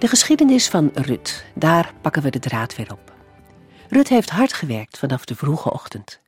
De 0.00 0.08
geschiedenis 0.08 0.68
van 0.68 0.90
Rut, 0.94 1.44
daar 1.54 1.92
pakken 2.00 2.22
we 2.22 2.30
de 2.30 2.38
draad 2.38 2.76
weer 2.76 2.92
op. 2.92 3.12
Rut 3.88 4.08
heeft 4.08 4.30
hard 4.30 4.52
gewerkt 4.52 4.98
vanaf 4.98 5.24
de 5.24 5.34
vroege 5.34 5.72
ochtend. 5.72 6.20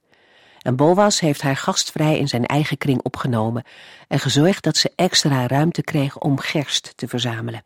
En 0.62 0.76
Boas 0.76 1.20
heeft 1.20 1.42
haar 1.42 1.56
gastvrij 1.56 2.18
in 2.18 2.28
zijn 2.28 2.46
eigen 2.46 2.78
kring 2.78 3.02
opgenomen 3.02 3.64
en 4.08 4.18
gezorgd 4.18 4.64
dat 4.64 4.76
ze 4.76 4.92
extra 4.96 5.46
ruimte 5.46 5.82
kreeg 5.82 6.18
om 6.18 6.38
gerst 6.38 6.92
te 6.96 7.08
verzamelen. 7.08 7.64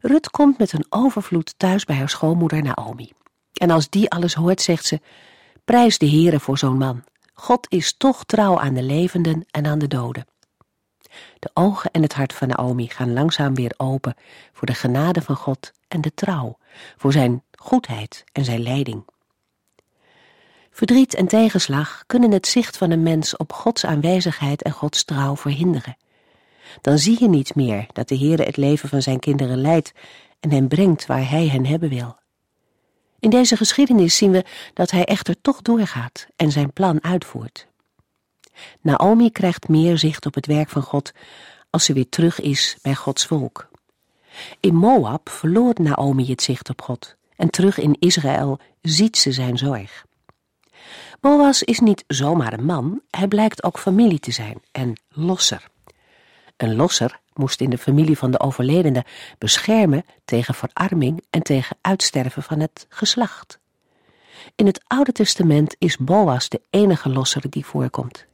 Rut 0.00 0.30
komt 0.30 0.58
met 0.58 0.72
een 0.72 0.86
overvloed 0.88 1.54
thuis 1.56 1.84
bij 1.84 1.96
haar 1.96 2.10
schoonmoeder 2.10 2.62
Naomi. 2.62 3.12
En 3.52 3.70
als 3.70 3.88
die 3.88 4.10
alles 4.10 4.34
hoort, 4.34 4.60
zegt 4.60 4.84
ze: 4.84 5.00
Prijs 5.64 5.98
de 5.98 6.10
Heere 6.10 6.40
voor 6.40 6.58
zo'n 6.58 6.78
man. 6.78 7.04
God 7.34 7.66
is 7.70 7.96
toch 7.96 8.24
trouw 8.24 8.58
aan 8.58 8.74
de 8.74 8.82
levenden 8.82 9.44
en 9.50 9.66
aan 9.66 9.78
de 9.78 9.88
doden. 9.88 10.26
De 11.38 11.50
ogen 11.54 11.90
en 11.90 12.02
het 12.02 12.14
hart 12.14 12.32
van 12.32 12.48
Naomi 12.48 12.88
gaan 12.88 13.12
langzaam 13.12 13.54
weer 13.54 13.74
open 13.76 14.14
voor 14.52 14.66
de 14.66 14.74
genade 14.74 15.22
van 15.22 15.36
God 15.36 15.72
en 15.88 16.00
de 16.00 16.14
trouw, 16.14 16.58
voor 16.96 17.12
zijn 17.12 17.42
goedheid 17.52 18.24
en 18.32 18.44
zijn 18.44 18.62
leiding. 18.62 19.04
Verdriet 20.70 21.14
en 21.14 21.26
tegenslag 21.26 22.04
kunnen 22.06 22.30
het 22.30 22.46
zicht 22.46 22.76
van 22.76 22.90
een 22.90 23.02
mens 23.02 23.36
op 23.36 23.52
Gods 23.52 23.84
aanwezigheid 23.84 24.62
en 24.62 24.72
Gods 24.72 25.04
trouw 25.04 25.36
verhinderen. 25.36 25.96
Dan 26.80 26.98
zie 26.98 27.16
je 27.20 27.28
niet 27.28 27.54
meer 27.54 27.86
dat 27.92 28.08
de 28.08 28.18
Heere 28.18 28.42
het 28.42 28.56
leven 28.56 28.88
van 28.88 29.02
zijn 29.02 29.18
kinderen 29.18 29.60
leidt 29.60 29.92
en 30.40 30.50
hen 30.50 30.68
brengt 30.68 31.06
waar 31.06 31.30
hij 31.30 31.48
hen 31.48 31.66
hebben 31.66 31.88
wil. 31.88 32.18
In 33.18 33.30
deze 33.30 33.56
geschiedenis 33.56 34.16
zien 34.16 34.30
we 34.30 34.44
dat 34.74 34.90
hij 34.90 35.04
echter 35.04 35.40
toch 35.40 35.62
doorgaat 35.62 36.26
en 36.36 36.50
zijn 36.50 36.72
plan 36.72 37.04
uitvoert. 37.04 37.69
Naomi 38.80 39.30
krijgt 39.30 39.68
meer 39.68 39.98
zicht 39.98 40.26
op 40.26 40.34
het 40.34 40.46
werk 40.46 40.68
van 40.68 40.82
God 40.82 41.12
als 41.70 41.84
ze 41.84 41.92
weer 41.92 42.08
terug 42.08 42.40
is 42.40 42.78
bij 42.82 42.94
Gods 42.94 43.26
volk. 43.26 43.68
In 44.60 44.74
Moab 44.74 45.28
verloor 45.28 45.74
Naomi 45.74 46.30
het 46.30 46.42
zicht 46.42 46.68
op 46.68 46.82
God 46.82 47.16
en 47.36 47.50
terug 47.50 47.78
in 47.78 47.96
Israël 47.98 48.58
ziet 48.82 49.16
ze 49.16 49.32
zijn 49.32 49.58
zorg. 49.58 50.04
Boas 51.20 51.62
is 51.62 51.78
niet 51.78 52.04
zomaar 52.06 52.52
een 52.52 52.64
man, 52.64 53.00
hij 53.10 53.28
blijkt 53.28 53.62
ook 53.62 53.78
familie 53.78 54.20
te 54.20 54.30
zijn 54.30 54.62
en 54.72 55.00
losser. 55.08 55.68
Een 56.56 56.76
losser 56.76 57.20
moest 57.34 57.60
in 57.60 57.70
de 57.70 57.78
familie 57.78 58.18
van 58.18 58.30
de 58.30 58.40
overledene 58.40 59.04
beschermen 59.38 60.04
tegen 60.24 60.54
verarming 60.54 61.24
en 61.30 61.42
tegen 61.42 61.76
uitsterven 61.80 62.42
van 62.42 62.60
het 62.60 62.86
geslacht. 62.88 63.58
In 64.54 64.66
het 64.66 64.80
Oude 64.86 65.12
Testament 65.12 65.76
is 65.78 65.96
Boas 65.96 66.48
de 66.48 66.60
enige 66.70 67.08
losser 67.08 67.50
die 67.50 67.66
voorkomt. 67.66 68.26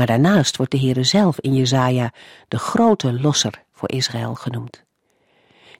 Maar 0.00 0.08
daarnaast 0.08 0.56
wordt 0.56 0.72
de 0.72 0.78
Heere 0.78 1.04
zelf 1.04 1.40
in 1.40 1.54
Jezaja 1.54 2.12
de 2.48 2.58
grote 2.58 3.20
losser 3.20 3.62
voor 3.72 3.90
Israël 3.92 4.34
genoemd. 4.34 4.84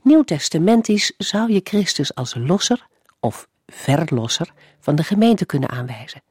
Nieuwtestamentisch 0.02 1.12
zou 1.18 1.52
je 1.52 1.60
Christus 1.64 2.14
als 2.14 2.34
losser 2.34 2.86
of 3.20 3.48
verlosser 3.66 4.52
van 4.80 4.94
de 4.94 5.02
gemeente 5.02 5.44
kunnen 5.44 5.68
aanwijzen. 5.68 6.22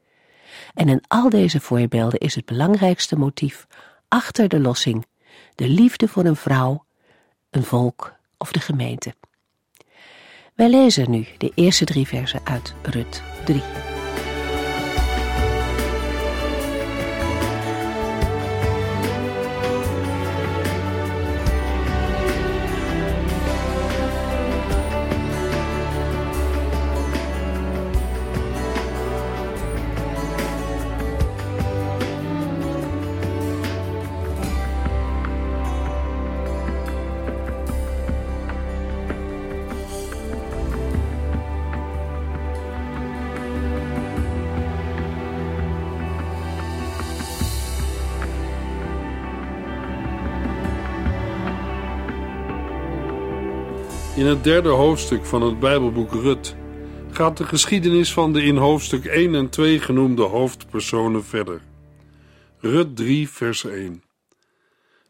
En 0.74 0.88
in 0.88 1.02
al 1.08 1.28
deze 1.28 1.60
voorbeelden 1.60 2.18
is 2.18 2.34
het 2.34 2.44
belangrijkste 2.44 3.16
motief 3.16 3.66
achter 4.08 4.48
de 4.48 4.60
lossing 4.60 5.06
de 5.54 5.68
liefde 5.68 6.08
voor 6.08 6.24
een 6.24 6.36
vrouw, 6.36 6.84
een 7.50 7.64
volk 7.64 8.12
of 8.38 8.52
de 8.52 8.60
gemeente. 8.60 9.14
Wij 10.54 10.68
lezen 10.68 11.10
nu 11.10 11.26
de 11.38 11.52
eerste 11.54 11.84
drie 11.84 12.06
versen 12.06 12.40
uit 12.44 12.74
Rut 12.82 13.22
3. 13.44 13.89
In 54.20 54.26
het 54.26 54.44
derde 54.44 54.68
hoofdstuk 54.68 55.24
van 55.24 55.42
het 55.42 55.60
Bijbelboek 55.60 56.12
Rut 56.12 56.56
gaat 57.10 57.36
de 57.36 57.44
geschiedenis 57.44 58.12
van 58.12 58.32
de 58.32 58.42
in 58.42 58.56
hoofdstuk 58.56 59.04
1 59.04 59.34
en 59.34 59.48
2 59.48 59.80
genoemde 59.80 60.22
hoofdpersonen 60.22 61.24
verder. 61.24 61.62
Rut 62.58 62.96
3, 62.96 63.28
vers 63.28 63.64
1. 63.64 64.02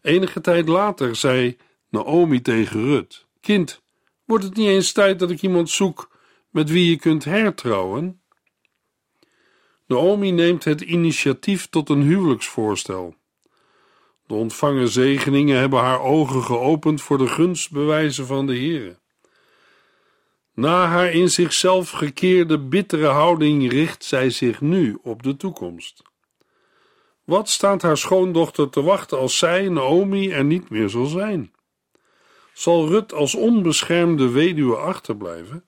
Enige 0.03 0.41
tijd 0.41 0.69
later 0.69 1.17
zei 1.17 1.57
Naomi 1.89 2.43
tegen 2.43 2.85
Rut: 2.85 3.27
Kind, 3.41 3.83
wordt 4.25 4.45
het 4.45 4.57
niet 4.57 4.69
eens 4.69 4.93
tijd 4.93 5.19
dat 5.19 5.31
ik 5.31 5.43
iemand 5.43 5.71
zoek 5.71 6.11
met 6.51 6.71
wie 6.71 6.91
je 6.91 6.97
kunt 6.97 7.25
hertrouwen? 7.25 8.21
Naomi 9.87 10.31
neemt 10.31 10.65
het 10.65 10.81
initiatief 10.81 11.67
tot 11.67 11.89
een 11.89 12.03
huwelijksvoorstel. 12.03 13.15
De 14.27 14.35
ontvangen 14.35 14.89
zegeningen 14.89 15.59
hebben 15.59 15.79
haar 15.79 16.01
ogen 16.01 16.43
geopend 16.43 17.03
voor 17.03 17.19
de 17.19 17.29
gunstbewijzen 17.29 18.27
van 18.27 18.47
de 18.47 18.57
Heere. 18.57 19.00
Na 20.61 20.87
haar 20.87 21.11
in 21.13 21.31
zichzelf 21.31 21.91
gekeerde 21.91 22.59
bittere 22.59 23.07
houding 23.07 23.71
richt 23.71 24.05
zij 24.05 24.31
zich 24.31 24.61
nu 24.61 24.99
op 25.03 25.23
de 25.23 25.37
toekomst. 25.37 26.03
Wat 27.25 27.49
staat 27.49 27.83
haar 27.83 27.97
schoondochter 27.97 28.71
te 28.71 28.83
wachten 28.83 29.19
als 29.19 29.39
zij, 29.39 29.69
Naomi, 29.69 30.31
er 30.31 30.45
niet 30.45 30.71
meer 30.71 30.89
zal 30.89 31.07
zijn? 31.07 31.53
Zal 32.53 32.89
Rut 32.89 33.13
als 33.13 33.35
onbeschermde 33.35 34.29
weduwe 34.29 34.77
achterblijven? 34.77 35.65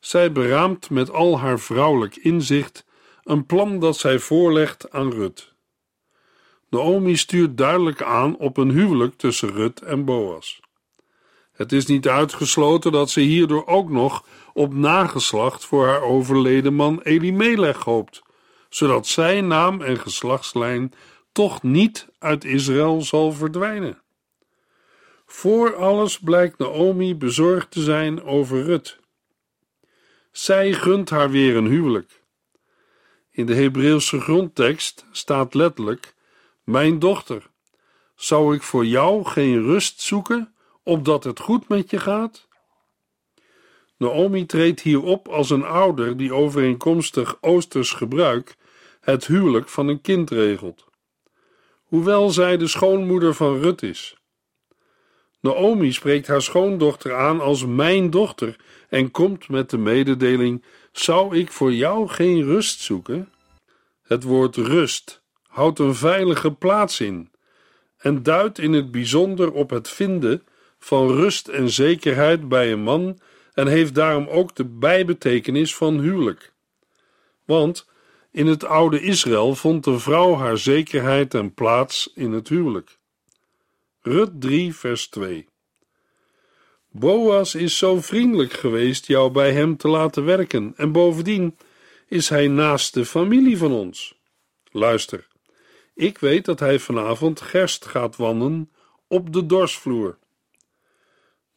Zij 0.00 0.32
beraamt 0.32 0.90
met 0.90 1.10
al 1.10 1.38
haar 1.38 1.58
vrouwelijk 1.58 2.16
inzicht 2.16 2.86
een 3.22 3.46
plan 3.46 3.80
dat 3.80 3.96
zij 3.96 4.18
voorlegt 4.18 4.90
aan 4.90 5.10
Rut. 5.10 5.54
Naomi 6.68 7.16
stuurt 7.16 7.56
duidelijk 7.56 8.02
aan 8.02 8.36
op 8.36 8.56
een 8.56 8.70
huwelijk 8.70 9.14
tussen 9.16 9.52
Rut 9.52 9.82
en 9.82 10.04
Boas. 10.04 10.60
Het 11.56 11.72
is 11.72 11.86
niet 11.86 12.08
uitgesloten 12.08 12.92
dat 12.92 13.10
ze 13.10 13.20
hierdoor 13.20 13.66
ook 13.66 13.90
nog 13.90 14.24
op 14.52 14.74
nageslacht 14.74 15.64
voor 15.64 15.86
haar 15.86 16.02
overleden 16.02 16.74
man 16.74 17.00
Elimelech 17.02 17.84
hoopt, 17.84 18.22
zodat 18.68 19.06
zijn 19.06 19.46
naam 19.46 19.82
en 19.82 19.98
geslachtslijn 19.98 20.92
toch 21.32 21.62
niet 21.62 22.08
uit 22.18 22.44
Israël 22.44 23.02
zal 23.02 23.32
verdwijnen. 23.32 24.02
Voor 25.26 25.76
alles 25.76 26.18
blijkt 26.18 26.58
Naomi 26.58 27.16
bezorgd 27.16 27.70
te 27.70 27.82
zijn 27.82 28.22
over 28.22 28.62
Rut. 28.62 28.98
Zij 30.32 30.72
gunt 30.72 31.10
haar 31.10 31.30
weer 31.30 31.56
een 31.56 31.66
huwelijk. 31.66 32.22
In 33.30 33.46
de 33.46 33.54
Hebreeuwse 33.54 34.20
grondtekst 34.20 35.06
staat 35.10 35.54
letterlijk: 35.54 36.14
Mijn 36.64 36.98
dochter, 36.98 37.50
zou 38.14 38.54
ik 38.54 38.62
voor 38.62 38.86
jou 38.86 39.24
geen 39.24 39.62
rust 39.62 40.00
zoeken? 40.00 40.54
Opdat 40.86 41.24
het 41.24 41.40
goed 41.40 41.68
met 41.68 41.90
je 41.90 41.98
gaat? 41.98 42.48
Naomi 43.96 44.46
treedt 44.46 44.80
hier 44.80 45.02
op 45.02 45.28
als 45.28 45.50
een 45.50 45.64
ouder 45.64 46.16
die 46.16 46.32
overeenkomstig 46.32 47.38
Oosters 47.40 47.92
gebruik 47.92 48.56
het 49.00 49.26
huwelijk 49.26 49.68
van 49.68 49.88
een 49.88 50.00
kind 50.00 50.30
regelt. 50.30 50.84
Hoewel 51.82 52.30
zij 52.30 52.56
de 52.56 52.66
schoonmoeder 52.66 53.34
van 53.34 53.60
Rut 53.60 53.82
is. 53.82 54.16
Naomi 55.40 55.92
spreekt 55.92 56.26
haar 56.26 56.42
schoondochter 56.42 57.16
aan 57.16 57.40
als 57.40 57.64
mijn 57.64 58.10
dochter 58.10 58.56
en 58.88 59.10
komt 59.10 59.48
met 59.48 59.70
de 59.70 59.78
mededeling: 59.78 60.64
Zou 60.92 61.36
ik 61.36 61.52
voor 61.52 61.72
jou 61.72 62.08
geen 62.08 62.42
rust 62.42 62.80
zoeken? 62.80 63.32
Het 64.02 64.22
woord 64.22 64.56
rust 64.56 65.22
houdt 65.42 65.78
een 65.78 65.94
veilige 65.94 66.52
plaats 66.52 67.00
in 67.00 67.30
en 67.96 68.22
duidt 68.22 68.58
in 68.58 68.72
het 68.72 68.90
bijzonder 68.90 69.52
op 69.52 69.70
het 69.70 69.88
vinden 69.88 70.46
van 70.86 71.10
rust 71.10 71.48
en 71.48 71.70
zekerheid 71.70 72.48
bij 72.48 72.72
een 72.72 72.82
man 72.82 73.18
en 73.54 73.66
heeft 73.66 73.94
daarom 73.94 74.28
ook 74.28 74.54
de 74.54 74.64
bijbetekenis 74.64 75.74
van 75.74 76.00
huwelijk. 76.00 76.52
Want 77.44 77.88
in 78.30 78.46
het 78.46 78.64
oude 78.64 79.00
Israël 79.00 79.54
vond 79.54 79.84
de 79.84 79.98
vrouw 79.98 80.34
haar 80.34 80.58
zekerheid 80.58 81.34
en 81.34 81.54
plaats 81.54 82.10
in 82.14 82.32
het 82.32 82.48
huwelijk. 82.48 82.98
Rut 84.00 84.40
3, 84.40 84.74
vers 84.74 85.06
2. 85.06 85.48
Boas 86.90 87.54
is 87.54 87.78
zo 87.78 88.00
vriendelijk 88.00 88.52
geweest 88.52 89.06
jou 89.06 89.30
bij 89.30 89.52
hem 89.52 89.76
te 89.76 89.88
laten 89.88 90.24
werken, 90.24 90.72
en 90.76 90.92
bovendien 90.92 91.56
is 92.08 92.28
hij 92.28 92.48
naast 92.48 92.94
de 92.94 93.04
familie 93.04 93.58
van 93.58 93.72
ons. 93.72 94.18
Luister, 94.70 95.26
ik 95.94 96.18
weet 96.18 96.44
dat 96.44 96.60
hij 96.60 96.78
vanavond 96.78 97.40
gerst 97.40 97.86
gaat 97.86 98.16
wandelen 98.16 98.70
op 99.08 99.32
de 99.32 99.46
dorsvloer. 99.46 100.18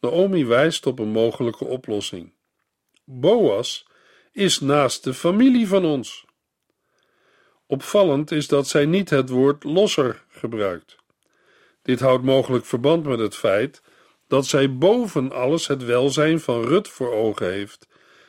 Naomi 0.00 0.46
wijst 0.46 0.86
op 0.86 0.98
een 0.98 1.08
mogelijke 1.08 1.64
oplossing. 1.64 2.32
Boas 3.04 3.86
is 4.32 4.60
naast 4.60 5.04
de 5.04 5.14
familie 5.14 5.68
van 5.68 5.84
ons. 5.84 6.24
Opvallend 7.66 8.30
is 8.30 8.48
dat 8.48 8.68
zij 8.68 8.86
niet 8.86 9.10
het 9.10 9.28
woord 9.28 9.64
losser 9.64 10.24
gebruikt. 10.28 10.96
Dit 11.82 12.00
houdt 12.00 12.24
mogelijk 12.24 12.64
verband 12.64 13.04
met 13.04 13.18
het 13.18 13.36
feit 13.36 13.82
dat 14.28 14.46
zij 14.46 14.76
boven 14.76 15.32
alles 15.32 15.66
het 15.66 15.84
welzijn 15.84 16.40
van 16.40 16.64
Rut 16.64 16.88
voor 16.88 17.12
ogen 17.12 17.52
heeft 17.52 17.88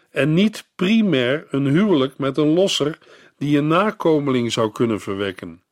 en 0.09 0.33
niet 0.33 0.69
primair 0.75 1.47
een 1.49 1.65
huwelijk 1.65 2.17
met 2.17 2.37
een 2.37 2.53
losser 2.53 2.97
die 3.37 3.57
een 3.57 3.67
nakomeling 3.67 4.51
zou 4.51 4.71
kunnen 4.71 4.99
verwekken. 4.99 5.63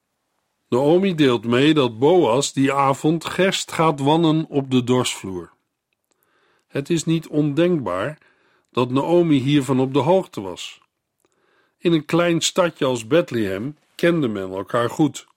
Naomi 0.69 1.15
deelt 1.15 1.45
mee 1.45 1.73
dat 1.73 1.99
Boas 1.99 2.53
die 2.53 2.73
avond 2.73 3.25
gerst 3.25 3.71
gaat 3.71 3.99
wannen 3.99 4.45
op 4.49 4.71
de 4.71 4.83
dorsvloer. 4.83 5.57
Het 6.69 6.89
is 6.89 7.03
niet 7.05 7.27
ondenkbaar 7.27 8.17
dat 8.71 8.91
Naomi 8.91 9.37
hiervan 9.37 9.79
op 9.79 9.93
de 9.93 9.99
hoogte 9.99 10.41
was. 10.41 10.81
In 11.77 11.93
een 11.93 12.05
klein 12.05 12.41
stadje 12.41 12.85
als 12.85 13.07
Bethlehem 13.07 13.77
kende 13.95 14.27
men 14.27 14.51
elkaar 14.51 14.89
goed. 14.89 15.27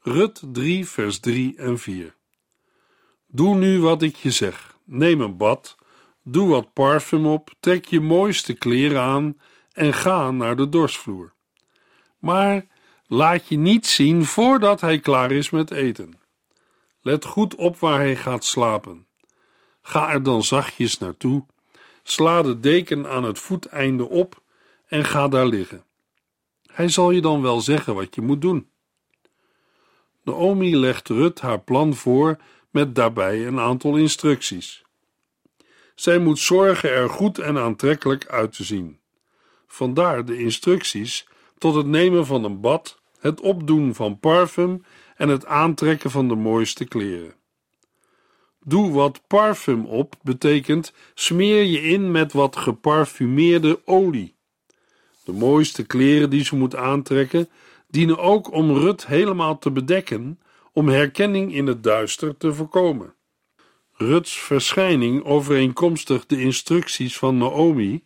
Rut 0.00 0.42
3, 0.52 0.86
vers 0.86 1.20
3 1.20 1.56
en 1.56 1.78
4. 1.78 2.14
Doe 3.26 3.56
nu 3.56 3.80
wat 3.80 4.02
ik 4.02 4.16
je 4.16 4.30
zeg. 4.30 4.76
Neem 4.84 5.20
een 5.20 5.36
bad, 5.36 5.76
doe 6.22 6.48
wat 6.48 6.72
parfum 6.72 7.26
op, 7.26 7.54
trek 7.60 7.84
je 7.84 8.00
mooiste 8.00 8.52
kleren 8.52 9.00
aan 9.00 9.40
en 9.72 9.94
ga 9.94 10.30
naar 10.30 10.56
de 10.56 10.68
dorsvloer. 10.68 11.32
Maar 12.18 12.66
laat 13.06 13.48
je 13.48 13.56
niet 13.56 13.86
zien 13.86 14.24
voordat 14.24 14.80
hij 14.80 14.98
klaar 14.98 15.30
is 15.30 15.50
met 15.50 15.70
eten. 15.70 16.18
Let 17.00 17.24
goed 17.24 17.54
op 17.54 17.78
waar 17.78 17.98
hij 17.98 18.16
gaat 18.16 18.44
slapen. 18.44 19.06
Ga 19.88 20.12
er 20.12 20.22
dan 20.22 20.42
zachtjes 20.42 20.98
naartoe, 20.98 21.44
sla 22.02 22.42
de 22.42 22.60
deken 22.60 23.06
aan 23.06 23.24
het 23.24 23.38
voeteinde 23.38 24.08
op 24.08 24.42
en 24.86 25.04
ga 25.04 25.28
daar 25.28 25.46
liggen. 25.46 25.84
Hij 26.72 26.88
zal 26.88 27.10
je 27.10 27.20
dan 27.20 27.42
wel 27.42 27.60
zeggen 27.60 27.94
wat 27.94 28.14
je 28.14 28.20
moet 28.20 28.40
doen. 28.40 28.68
Naomi 30.22 30.76
legt 30.76 31.08
Rut 31.08 31.40
haar 31.40 31.60
plan 31.60 31.94
voor 31.94 32.36
met 32.70 32.94
daarbij 32.94 33.46
een 33.46 33.60
aantal 33.60 33.96
instructies. 33.96 34.84
Zij 35.94 36.18
moet 36.18 36.38
zorgen 36.38 36.90
er 36.90 37.10
goed 37.10 37.38
en 37.38 37.58
aantrekkelijk 37.58 38.26
uit 38.26 38.52
te 38.52 38.64
zien. 38.64 38.98
Vandaar 39.66 40.24
de 40.24 40.38
instructies 40.38 41.28
tot 41.58 41.74
het 41.74 41.86
nemen 41.86 42.26
van 42.26 42.44
een 42.44 42.60
bad, 42.60 43.00
het 43.18 43.40
opdoen 43.40 43.94
van 43.94 44.18
parfum 44.18 44.84
en 45.16 45.28
het 45.28 45.46
aantrekken 45.46 46.10
van 46.10 46.28
de 46.28 46.34
mooiste 46.34 46.84
kleren. 46.84 47.35
Doe 48.68 48.92
wat 48.92 49.20
parfum 49.26 49.84
op 49.84 50.14
betekent 50.22 50.92
smeer 51.14 51.62
je 51.62 51.80
in 51.80 52.10
met 52.10 52.32
wat 52.32 52.56
geparfumeerde 52.56 53.80
olie. 53.84 54.34
De 55.24 55.32
mooiste 55.32 55.86
kleren 55.86 56.30
die 56.30 56.44
ze 56.44 56.56
moet 56.56 56.76
aantrekken 56.76 57.48
dienen 57.88 58.18
ook 58.18 58.52
om 58.52 58.72
Rut 58.72 59.06
helemaal 59.06 59.58
te 59.58 59.70
bedekken, 59.70 60.40
om 60.72 60.88
herkenning 60.88 61.54
in 61.54 61.66
het 61.66 61.82
duister 61.82 62.36
te 62.36 62.54
voorkomen. 62.54 63.14
Ruts 63.92 64.38
verschijning 64.40 65.24
overeenkomstig 65.24 66.26
de 66.26 66.40
instructies 66.40 67.18
van 67.18 67.38
Naomi 67.38 68.04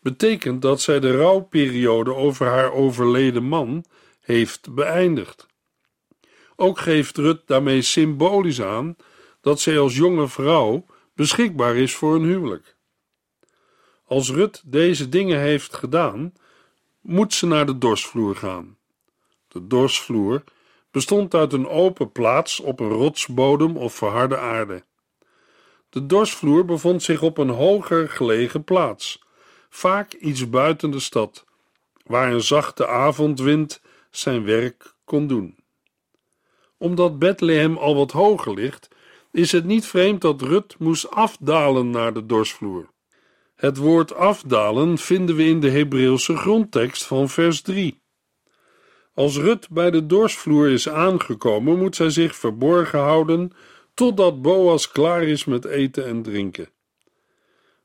betekent 0.00 0.62
dat 0.62 0.80
zij 0.80 1.00
de 1.00 1.16
rouwperiode 1.16 2.14
over 2.14 2.46
haar 2.46 2.72
overleden 2.72 3.44
man 3.44 3.84
heeft 4.20 4.74
beëindigd. 4.74 5.46
Ook 6.56 6.78
geeft 6.78 7.16
Rut 7.16 7.40
daarmee 7.46 7.82
symbolisch 7.82 8.62
aan 8.62 8.96
dat 9.42 9.60
zij 9.60 9.78
als 9.78 9.96
jonge 9.96 10.28
vrouw 10.28 10.86
beschikbaar 11.14 11.76
is 11.76 11.94
voor 11.94 12.14
een 12.14 12.24
huwelijk. 12.24 12.76
Als 14.06 14.30
Rut 14.30 14.62
deze 14.64 15.08
dingen 15.08 15.40
heeft 15.40 15.74
gedaan, 15.74 16.32
moet 17.00 17.34
ze 17.34 17.46
naar 17.46 17.66
de 17.66 17.78
dorsvloer 17.78 18.36
gaan. 18.36 18.76
De 19.48 19.66
dorsvloer 19.66 20.44
bestond 20.90 21.34
uit 21.34 21.52
een 21.52 21.68
open 21.68 22.12
plaats 22.12 22.60
op 22.60 22.80
een 22.80 22.88
rotsbodem 22.88 23.76
of 23.76 23.94
verharde 23.94 24.38
aarde. 24.38 24.84
De 25.88 26.06
dorsvloer 26.06 26.64
bevond 26.64 27.02
zich 27.02 27.22
op 27.22 27.38
een 27.38 27.48
hoger 27.48 28.08
gelegen 28.08 28.64
plaats, 28.64 29.22
vaak 29.68 30.12
iets 30.12 30.50
buiten 30.50 30.90
de 30.90 31.00
stad, 31.00 31.44
waar 32.06 32.32
een 32.32 32.42
zachte 32.42 32.86
avondwind 32.86 33.80
zijn 34.10 34.44
werk 34.44 34.94
kon 35.04 35.26
doen. 35.26 35.56
Omdat 36.76 37.18
Bethlehem 37.18 37.76
al 37.76 37.94
wat 37.94 38.12
hoger 38.12 38.54
ligt, 38.54 38.88
is 39.32 39.52
het 39.52 39.64
niet 39.64 39.86
vreemd 39.86 40.20
dat 40.20 40.42
Rut 40.42 40.74
moest 40.78 41.10
afdalen 41.10 41.90
naar 41.90 42.12
de 42.14 42.26
dorsvloer. 42.26 42.90
Het 43.54 43.76
woord 43.76 44.14
afdalen 44.14 44.98
vinden 44.98 45.36
we 45.36 45.44
in 45.44 45.60
de 45.60 45.70
Hebreeuwse 45.70 46.36
grondtekst 46.36 47.04
van 47.04 47.28
vers 47.28 47.62
3. 47.62 48.02
Als 49.14 49.36
Rut 49.36 49.68
bij 49.70 49.90
de 49.90 50.06
dorsvloer 50.06 50.70
is 50.70 50.88
aangekomen, 50.88 51.78
moet 51.78 51.96
zij 51.96 52.10
zich 52.10 52.36
verborgen 52.36 52.98
houden 52.98 53.52
totdat 53.94 54.42
Boas 54.42 54.90
klaar 54.90 55.22
is 55.22 55.44
met 55.44 55.64
eten 55.64 56.06
en 56.06 56.22
drinken. 56.22 56.68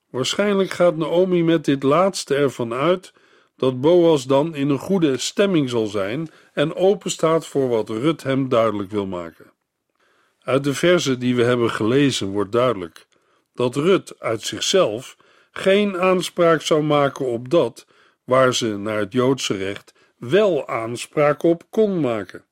Waarschijnlijk 0.10 0.70
gaat 0.70 0.96
Naomi 0.96 1.44
met 1.44 1.66
dit 1.66 1.84
laatste 1.84 2.36
ervan 2.36 2.74
uit 2.74 3.13
dat 3.56 3.82
Boas 3.82 4.25
dan 4.25 4.56
in 4.56 4.70
een 4.70 4.80
goede 4.80 5.18
stemming 5.18 5.70
zal 5.70 5.86
zijn 5.86 6.30
en 6.54 6.75
open 6.75 7.12
staat 7.12 7.46
voor 7.46 7.68
wat 7.68 7.89
Rut 7.89 8.24
hem 8.24 8.50
duidelijk 8.50 8.92
wil 8.92 9.06
maken. 9.06 9.51
Uit 10.48 10.63
de 10.63 10.74
verzen 10.74 11.20
die 11.20 11.36
we 11.36 11.44
hebben 11.44 11.72
gelezen 11.72 12.27
wordt 12.27 12.51
duidelijk 12.51 13.08
dat 13.54 13.75
Rut 13.75 14.20
uit 14.20 14.42
zichzelf 14.42 15.18
geen 15.51 15.98
aanspraak 15.98 16.62
zou 16.62 16.84
maken 16.84 17.25
op 17.25 17.50
dat 17.50 17.88
waar 18.24 18.54
ze 18.56 18.77
naar 18.77 19.00
het 19.00 19.13
Joodse 19.13 19.58
recht 19.58 19.94
wel 20.18 20.68
aanspraak 20.68 21.44
op 21.44 21.63
kon 21.70 22.00
maken. 22.00 22.44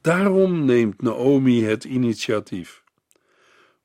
Daarom 0.00 0.64
neemt 0.64 1.02
Naomi 1.02 1.64
het 1.64 1.84
initiatief. 1.84 2.82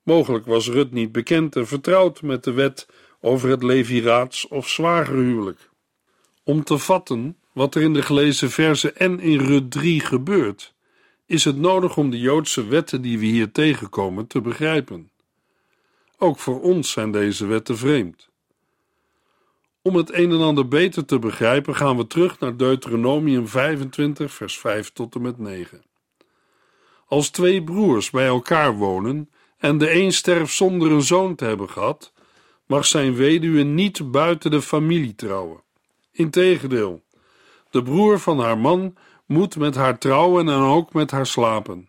Mogelijk 0.02 0.46
was 0.46 0.68
Rut 0.68 0.92
niet 0.92 1.12
bekend 1.12 1.56
en 1.56 1.66
vertrouwd 1.66 2.22
met 2.22 2.44
de 2.44 2.52
wet 2.52 2.88
over 3.20 3.48
het 3.48 3.62
leviraats 3.62 4.48
of 4.48 4.68
zwagerhuwelijk. 4.68 5.70
Om 6.44 6.64
te 6.64 6.78
vatten 6.78 7.36
wat 7.52 7.74
er 7.74 7.82
in 7.82 7.92
de 7.92 8.02
gelezen 8.02 8.50
verzen 8.50 8.96
en 8.96 9.20
in 9.20 9.40
Rut 9.40 9.70
3 9.70 10.00
gebeurt, 10.00 10.73
is 11.26 11.44
het 11.44 11.56
nodig 11.56 11.96
om 11.96 12.10
de 12.10 12.18
Joodse 12.18 12.66
wetten 12.66 13.02
die 13.02 13.18
we 13.18 13.24
hier 13.26 13.52
tegenkomen 13.52 14.26
te 14.26 14.40
begrijpen. 14.40 15.10
Ook 16.18 16.38
voor 16.38 16.60
ons 16.60 16.90
zijn 16.90 17.12
deze 17.12 17.46
wetten 17.46 17.78
vreemd. 17.78 18.28
Om 19.82 19.96
het 19.96 20.12
een 20.12 20.30
en 20.30 20.40
ander 20.40 20.68
beter 20.68 21.04
te 21.04 21.18
begrijpen, 21.18 21.76
gaan 21.76 21.96
we 21.96 22.06
terug 22.06 22.38
naar 22.38 22.56
Deuteronomium 22.56 23.48
25, 23.48 24.32
vers 24.32 24.58
5 24.58 24.92
tot 24.92 25.14
en 25.14 25.22
met 25.22 25.38
9. 25.38 25.82
Als 27.06 27.30
twee 27.30 27.64
broers 27.64 28.10
bij 28.10 28.26
elkaar 28.26 28.76
wonen 28.76 29.30
en 29.58 29.78
de 29.78 29.94
een 29.94 30.12
sterft 30.12 30.54
zonder 30.54 30.90
een 30.90 31.02
zoon 31.02 31.34
te 31.34 31.44
hebben 31.44 31.70
gehad, 31.70 32.12
mag 32.66 32.86
zijn 32.86 33.14
weduwe 33.14 33.62
niet 33.62 34.10
buiten 34.10 34.50
de 34.50 34.62
familie 34.62 35.14
trouwen. 35.14 35.62
Integendeel, 36.12 37.02
de 37.70 37.82
broer 37.82 38.18
van 38.18 38.38
haar 38.40 38.58
man 38.58 38.94
moet 39.26 39.56
met 39.56 39.74
haar 39.74 39.98
trouwen 39.98 40.48
en 40.48 40.60
ook 40.60 40.92
met 40.92 41.10
haar 41.10 41.26
slapen. 41.26 41.88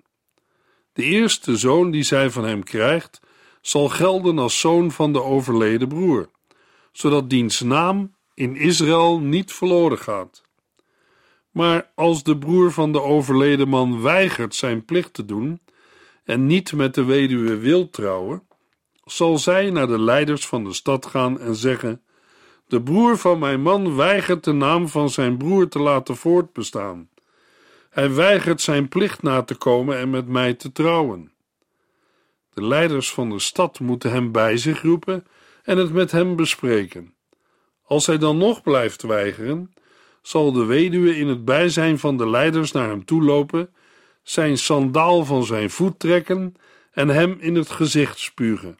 De 0.93 1.03
eerste 1.03 1.57
zoon 1.57 1.91
die 1.91 2.03
zij 2.03 2.29
van 2.29 2.45
hem 2.45 2.63
krijgt, 2.63 3.19
zal 3.61 3.89
gelden 3.89 4.39
als 4.39 4.59
zoon 4.59 4.91
van 4.91 5.13
de 5.13 5.21
overleden 5.21 5.87
broer 5.87 6.29
zodat 6.95 7.29
diens 7.29 7.59
naam 7.59 8.15
in 8.33 8.55
Israël 8.55 9.19
niet 9.19 9.53
verloren 9.53 9.97
gaat. 9.97 10.43
Maar 11.51 11.91
als 11.95 12.23
de 12.23 12.37
broer 12.37 12.71
van 12.71 12.91
de 12.91 13.01
overleden 13.01 13.67
man 13.67 14.01
weigert 14.01 14.55
zijn 14.55 14.85
plicht 14.85 15.13
te 15.13 15.25
doen 15.25 15.61
en 16.23 16.45
niet 16.45 16.73
met 16.73 16.93
de 16.93 17.03
weduwe 17.03 17.57
wil 17.57 17.89
trouwen, 17.89 18.47
zal 19.05 19.37
zij 19.37 19.69
naar 19.69 19.87
de 19.87 19.99
leiders 19.99 20.47
van 20.47 20.63
de 20.63 20.73
stad 20.73 21.05
gaan 21.05 21.39
en 21.39 21.55
zeggen: 21.55 22.01
De 22.67 22.81
broer 22.81 23.17
van 23.17 23.39
mijn 23.39 23.61
man 23.61 23.95
weigert 23.95 24.43
de 24.43 24.53
naam 24.53 24.87
van 24.87 25.09
zijn 25.09 25.37
broer 25.37 25.67
te 25.67 25.79
laten 25.79 26.15
voortbestaan. 26.15 27.09
Hij 27.95 28.13
weigert 28.13 28.61
zijn 28.61 28.87
plicht 28.87 29.21
na 29.21 29.41
te 29.41 29.55
komen 29.55 29.97
en 29.97 30.09
met 30.09 30.27
mij 30.27 30.53
te 30.53 30.71
trouwen. 30.71 31.31
De 32.53 32.67
leiders 32.67 33.13
van 33.13 33.29
de 33.29 33.39
stad 33.39 33.79
moeten 33.79 34.11
hem 34.11 34.31
bij 34.31 34.57
zich 34.57 34.81
roepen 34.81 35.25
en 35.63 35.77
het 35.77 35.93
met 35.93 36.11
hem 36.11 36.35
bespreken. 36.35 37.13
Als 37.83 38.05
hij 38.05 38.17
dan 38.17 38.37
nog 38.37 38.61
blijft 38.61 39.01
weigeren, 39.01 39.73
zal 40.21 40.51
de 40.51 40.65
weduwe 40.65 41.17
in 41.17 41.27
het 41.27 41.45
bijzijn 41.45 41.99
van 41.99 42.17
de 42.17 42.29
leiders 42.29 42.71
naar 42.71 42.89
hem 42.89 43.05
toe 43.05 43.23
lopen, 43.23 43.73
zijn 44.23 44.57
sandaal 44.57 45.25
van 45.25 45.43
zijn 45.43 45.69
voet 45.69 45.99
trekken 45.99 46.55
en 46.91 47.07
hem 47.07 47.37
in 47.39 47.55
het 47.55 47.69
gezicht 47.69 48.19
spugen. 48.19 48.77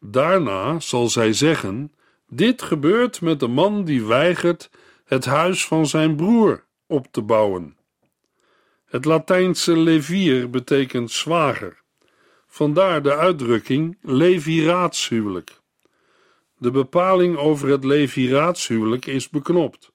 Daarna 0.00 0.80
zal 0.80 1.08
zij 1.08 1.32
zeggen: 1.32 1.92
Dit 2.28 2.62
gebeurt 2.62 3.20
met 3.20 3.40
de 3.40 3.48
man 3.48 3.84
die 3.84 4.04
weigert 4.04 4.70
het 5.04 5.24
huis 5.24 5.66
van 5.66 5.86
zijn 5.86 6.16
broer 6.16 6.64
op 6.86 7.06
te 7.10 7.22
bouwen. 7.22 7.80
Het 8.92 9.04
Latijnse 9.04 9.76
levier 9.76 10.50
betekent 10.50 11.10
zwager. 11.10 11.82
Vandaar 12.46 13.02
de 13.02 13.16
uitdrukking 13.16 13.98
leviraatshuwelijk. 14.02 15.60
De 16.58 16.70
bepaling 16.70 17.36
over 17.36 17.68
het 17.68 17.84
leviraatshuwelijk 17.84 19.06
is 19.06 19.28
beknopt. 19.28 19.92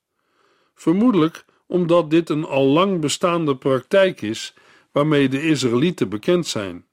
Vermoedelijk 0.75 1.45
omdat 1.67 2.09
dit 2.09 2.29
een 2.29 2.45
al 2.45 2.65
lang 2.65 2.99
bestaande 2.99 3.55
praktijk 3.55 4.21
is 4.21 4.53
waarmee 4.91 5.29
de 5.29 5.41
Israëlieten 5.41 6.09
bekend 6.09 6.47
zijn. 6.47 6.85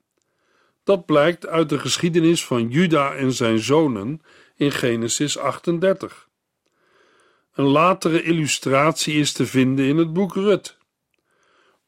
Dat 0.83 1.07
blijkt 1.07 1.47
uit 1.47 1.69
de 1.69 1.79
geschiedenis 1.79 2.45
van 2.45 2.69
Juda 2.69 3.15
en 3.15 3.33
zijn 3.33 3.59
zonen 3.59 4.23
in 4.57 4.73
Genesis 4.73 5.39
38. 5.39 6.29
Een 7.55 7.67
latere 7.67 8.23
illustratie 8.23 9.15
is 9.15 9.33
te 9.33 9.47
vinden 9.47 9.85
in 9.85 9.97
het 9.97 10.13
boek 10.13 10.35
Rut. 10.35 10.83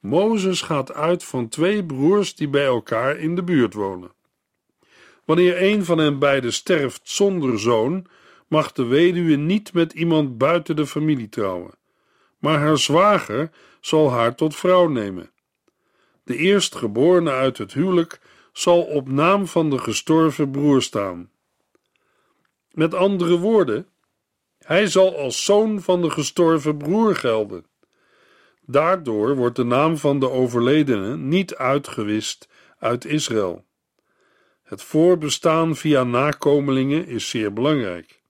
Mozes 0.07 0.63
gaat 0.63 0.93
uit 0.93 1.25
van 1.25 1.49
twee 1.49 1.85
broers 1.85 2.35
die 2.35 2.49
bij 2.49 2.65
elkaar 2.65 3.17
in 3.17 3.35
de 3.35 3.43
buurt 3.43 3.75
wonen. 3.75 4.13
Wanneer 5.25 5.63
een 5.63 5.85
van 5.85 5.99
hen 5.99 6.19
beiden 6.19 6.53
sterft 6.53 7.01
zonder 7.03 7.61
zoon, 7.61 8.07
mag 8.49 8.73
de 8.73 8.85
weduwe 8.85 9.37
niet 9.37 9.73
met 9.73 9.93
iemand 9.93 10.39
buiten 10.39 10.77
de 10.77 10.87
familie 10.87 11.29
trouwen, 11.29 11.75
maar 12.39 12.59
haar 12.59 12.79
zwager 12.79 13.51
zal 13.81 14.11
haar 14.11 14.35
tot 14.35 14.57
vrouw 14.57 14.89
nemen. 14.89 15.31
De 16.25 16.37
eerstgeborene 16.37 17.31
uit 17.31 17.59
het 17.59 17.73
huwelijk 17.73 18.21
zal 18.53 18.83
op 18.83 19.09
naam 19.09 19.47
van 19.47 19.71
de 19.71 19.79
gestorven 19.79 20.51
broer 20.51 20.83
staan. 20.83 21.31
Met 22.71 22.95
andere 22.95 23.39
woorden, 23.39 23.89
hij 24.59 24.87
zal 24.87 25.17
als 25.17 25.45
zoon 25.45 25.81
van 25.81 26.03
de 26.03 26.11
gestorven 26.11 26.77
broer 26.77 27.17
gelden. 27.17 27.67
Daardoor 28.66 29.37
wordt 29.37 29.56
de 29.56 29.64
naam 29.64 29.96
van 29.96 30.20
de 30.20 30.30
overledene 30.30 31.16
niet 31.16 31.54
uitgewist 31.54 32.49
uit 32.78 33.04
Israël. 33.04 33.64
Het 34.62 34.82
voorbestaan 34.82 35.76
via 35.76 36.04
nakomelingen 36.04 37.06
is 37.06 37.28
zeer 37.28 37.52
belangrijk. 37.52 38.23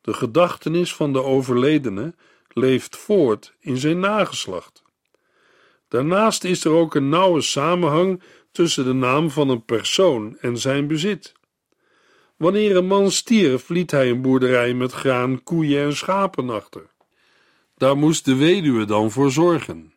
De 0.00 0.12
gedachtenis 0.12 0.94
van 0.94 1.12
de 1.12 1.22
overledene 1.22 2.14
leeft 2.48 2.96
voort 2.96 3.54
in 3.60 3.76
zijn 3.76 3.98
nageslacht. 3.98 4.82
Daarnaast 5.88 6.44
is 6.44 6.64
er 6.64 6.72
ook 6.72 6.94
een 6.94 7.08
nauwe 7.08 7.40
samenhang 7.40 8.22
tussen 8.52 8.84
de 8.84 8.92
naam 8.92 9.30
van 9.30 9.48
een 9.48 9.64
persoon 9.64 10.36
en 10.40 10.58
zijn 10.58 10.86
bezit. 10.86 11.32
Wanneer 12.36 12.76
een 12.76 12.86
man 12.86 13.10
stierf, 13.10 13.68
liet 13.68 13.90
hij 13.90 14.10
een 14.10 14.22
boerderij 14.22 14.74
met 14.74 14.92
graan, 14.92 15.42
koeien 15.42 15.84
en 15.84 15.96
schapen 15.96 16.50
achter. 16.50 16.90
Daar 17.80 17.96
moest 17.96 18.24
de 18.24 18.34
weduwe 18.34 18.84
dan 18.84 19.10
voor 19.10 19.30
zorgen. 19.30 19.92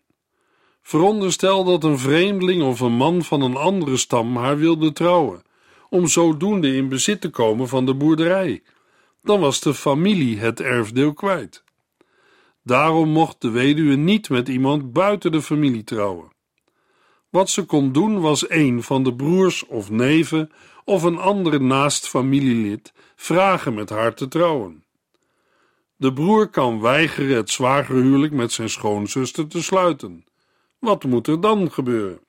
Veronderstel 0.81 1.63
dat 1.63 1.83
een 1.83 1.99
vreemdeling 1.99 2.63
of 2.63 2.79
een 2.79 2.93
man 2.93 3.23
van 3.23 3.41
een 3.41 3.55
andere 3.55 3.97
stam 3.97 4.37
haar 4.37 4.57
wilde 4.57 4.93
trouwen, 4.93 5.41
om 5.89 6.07
zodoende 6.07 6.75
in 6.75 6.89
bezit 6.89 7.21
te 7.21 7.29
komen 7.29 7.67
van 7.67 7.85
de 7.85 7.93
boerderij. 7.93 8.63
Dan 9.21 9.39
was 9.39 9.59
de 9.59 9.73
familie 9.73 10.39
het 10.39 10.59
erfdeel 10.59 11.13
kwijt. 11.13 11.63
Daarom 12.61 13.09
mocht 13.09 13.41
de 13.41 13.49
weduwe 13.49 13.95
niet 13.95 14.29
met 14.29 14.47
iemand 14.47 14.93
buiten 14.93 15.31
de 15.31 15.41
familie 15.41 15.83
trouwen. 15.83 16.31
Wat 17.29 17.49
ze 17.49 17.63
kon 17.63 17.91
doen 17.91 18.19
was 18.19 18.49
een 18.49 18.83
van 18.83 19.03
de 19.03 19.15
broers 19.15 19.65
of 19.65 19.89
neven 19.89 20.51
of 20.83 21.03
een 21.03 21.17
andere 21.17 21.59
naast 21.59 22.07
familielid 22.07 22.93
vragen 23.15 23.73
met 23.73 23.89
haar 23.89 24.13
te 24.13 24.27
trouwen. 24.27 24.83
De 26.03 26.13
broer 26.13 26.47
kan 26.47 26.81
weigeren 26.81 27.35
het 27.35 27.49
zwagerhuwelijk 27.49 28.33
met 28.33 28.51
zijn 28.51 28.69
schoonzuster 28.69 29.47
te 29.47 29.63
sluiten. 29.63 30.25
Wat 30.79 31.03
moet 31.03 31.27
er 31.27 31.41
dan 31.41 31.71
gebeuren? 31.71 32.19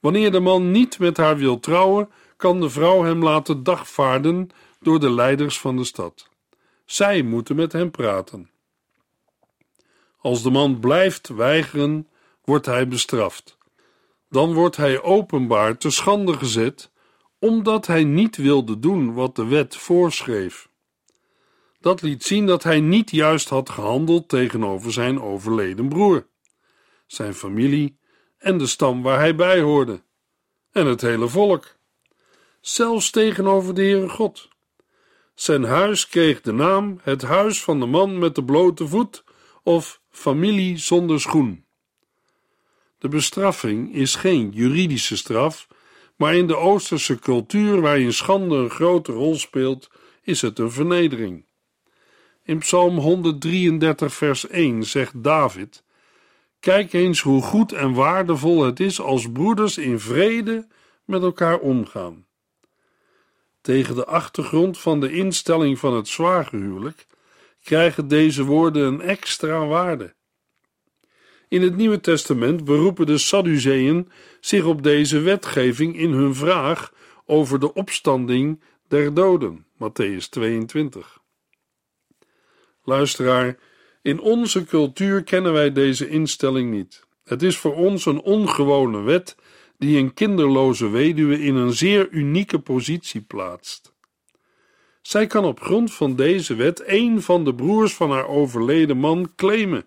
Wanneer 0.00 0.30
de 0.30 0.40
man 0.40 0.70
niet 0.70 0.98
met 0.98 1.16
haar 1.16 1.36
wil 1.36 1.60
trouwen, 1.60 2.10
kan 2.36 2.60
de 2.60 2.70
vrouw 2.70 3.02
hem 3.02 3.22
laten 3.22 3.62
dagvaarden 3.62 4.48
door 4.80 5.00
de 5.00 5.10
leiders 5.10 5.58
van 5.58 5.76
de 5.76 5.84
stad. 5.84 6.28
Zij 6.84 7.22
moeten 7.22 7.56
met 7.56 7.72
hem 7.72 7.90
praten. 7.90 8.50
Als 10.18 10.42
de 10.42 10.50
man 10.50 10.80
blijft 10.80 11.28
weigeren, 11.28 12.08
wordt 12.44 12.66
hij 12.66 12.88
bestraft. 12.88 13.56
Dan 14.28 14.54
wordt 14.54 14.76
hij 14.76 15.02
openbaar 15.02 15.76
te 15.78 15.90
schande 15.90 16.32
gezet, 16.32 16.90
omdat 17.38 17.86
hij 17.86 18.04
niet 18.04 18.36
wilde 18.36 18.78
doen 18.78 19.14
wat 19.14 19.36
de 19.36 19.46
wet 19.46 19.76
voorschreef. 19.76 20.70
Dat 21.82 22.02
liet 22.02 22.24
zien 22.24 22.46
dat 22.46 22.62
hij 22.62 22.80
niet 22.80 23.10
juist 23.10 23.48
had 23.48 23.70
gehandeld 23.70 24.28
tegenover 24.28 24.92
zijn 24.92 25.20
overleden 25.20 25.88
broer, 25.88 26.26
zijn 27.06 27.34
familie 27.34 27.98
en 28.38 28.58
de 28.58 28.66
stam 28.66 29.02
waar 29.02 29.18
hij 29.18 29.34
bij 29.34 29.60
hoorde, 29.60 30.02
en 30.72 30.86
het 30.86 31.00
hele 31.00 31.28
volk. 31.28 31.76
Zelfs 32.60 33.10
tegenover 33.10 33.74
de 33.74 33.82
Heere 33.82 34.08
God. 34.08 34.48
Zijn 35.34 35.64
huis 35.64 36.08
kreeg 36.08 36.40
de 36.40 36.52
naam 36.52 37.00
het 37.02 37.22
huis 37.22 37.62
van 37.62 37.80
de 37.80 37.86
man 37.86 38.18
met 38.18 38.34
de 38.34 38.44
blote 38.44 38.88
voet 38.88 39.24
of 39.62 40.00
familie 40.10 40.78
zonder 40.78 41.20
schoen. 41.20 41.64
De 42.98 43.08
bestraffing 43.08 43.94
is 43.94 44.14
geen 44.14 44.50
juridische 44.50 45.16
straf, 45.16 45.68
maar 46.16 46.34
in 46.34 46.46
de 46.46 46.56
Oosterse 46.56 47.18
cultuur, 47.18 47.80
waarin 47.80 48.12
schande 48.12 48.56
een 48.56 48.70
grote 48.70 49.12
rol 49.12 49.34
speelt, 49.34 49.90
is 50.22 50.42
het 50.42 50.58
een 50.58 50.70
vernedering. 50.70 51.44
In 52.44 52.58
Psalm 52.58 52.98
133, 52.98 54.14
vers 54.14 54.48
1 54.48 54.84
zegt 54.84 55.22
David: 55.22 55.82
Kijk 56.60 56.92
eens 56.92 57.20
hoe 57.20 57.42
goed 57.42 57.72
en 57.72 57.92
waardevol 57.92 58.64
het 58.64 58.80
is 58.80 59.00
als 59.00 59.32
broeders 59.32 59.78
in 59.78 60.00
vrede 60.00 60.66
met 61.04 61.22
elkaar 61.22 61.58
omgaan. 61.58 62.26
Tegen 63.60 63.94
de 63.94 64.04
achtergrond 64.04 64.78
van 64.78 65.00
de 65.00 65.12
instelling 65.12 65.78
van 65.78 65.94
het 65.94 66.08
zwagerhuwelijk 66.08 67.06
krijgen 67.62 68.08
deze 68.08 68.44
woorden 68.44 68.86
een 68.86 69.00
extra 69.00 69.66
waarde. 69.66 70.14
In 71.48 71.62
het 71.62 71.76
Nieuwe 71.76 72.00
Testament 72.00 72.64
beroepen 72.64 73.06
de 73.06 73.18
Sadduceeën 73.18 74.10
zich 74.40 74.64
op 74.64 74.82
deze 74.82 75.20
wetgeving 75.20 75.96
in 75.96 76.12
hun 76.12 76.34
vraag 76.34 76.92
over 77.26 77.60
de 77.60 77.74
opstanding 77.74 78.60
der 78.88 79.14
doden, 79.14 79.66
Matthäus 79.74 80.28
22. 80.28 81.21
Luisteraar, 82.84 83.56
in 84.02 84.20
onze 84.20 84.64
cultuur 84.64 85.22
kennen 85.22 85.52
wij 85.52 85.72
deze 85.72 86.08
instelling 86.08 86.70
niet. 86.70 87.04
Het 87.24 87.42
is 87.42 87.56
voor 87.56 87.74
ons 87.74 88.06
een 88.06 88.20
ongewone 88.20 89.02
wet 89.02 89.36
die 89.78 89.98
een 89.98 90.14
kinderloze 90.14 90.88
weduwe 90.88 91.40
in 91.40 91.54
een 91.54 91.72
zeer 91.72 92.08
unieke 92.10 92.58
positie 92.58 93.20
plaatst. 93.20 93.94
Zij 95.02 95.26
kan 95.26 95.44
op 95.44 95.60
grond 95.60 95.94
van 95.94 96.16
deze 96.16 96.54
wet 96.54 96.82
een 96.86 97.22
van 97.22 97.44
de 97.44 97.54
broers 97.54 97.94
van 97.94 98.10
haar 98.10 98.26
overleden 98.26 98.96
man 98.96 99.32
claimen. 99.36 99.86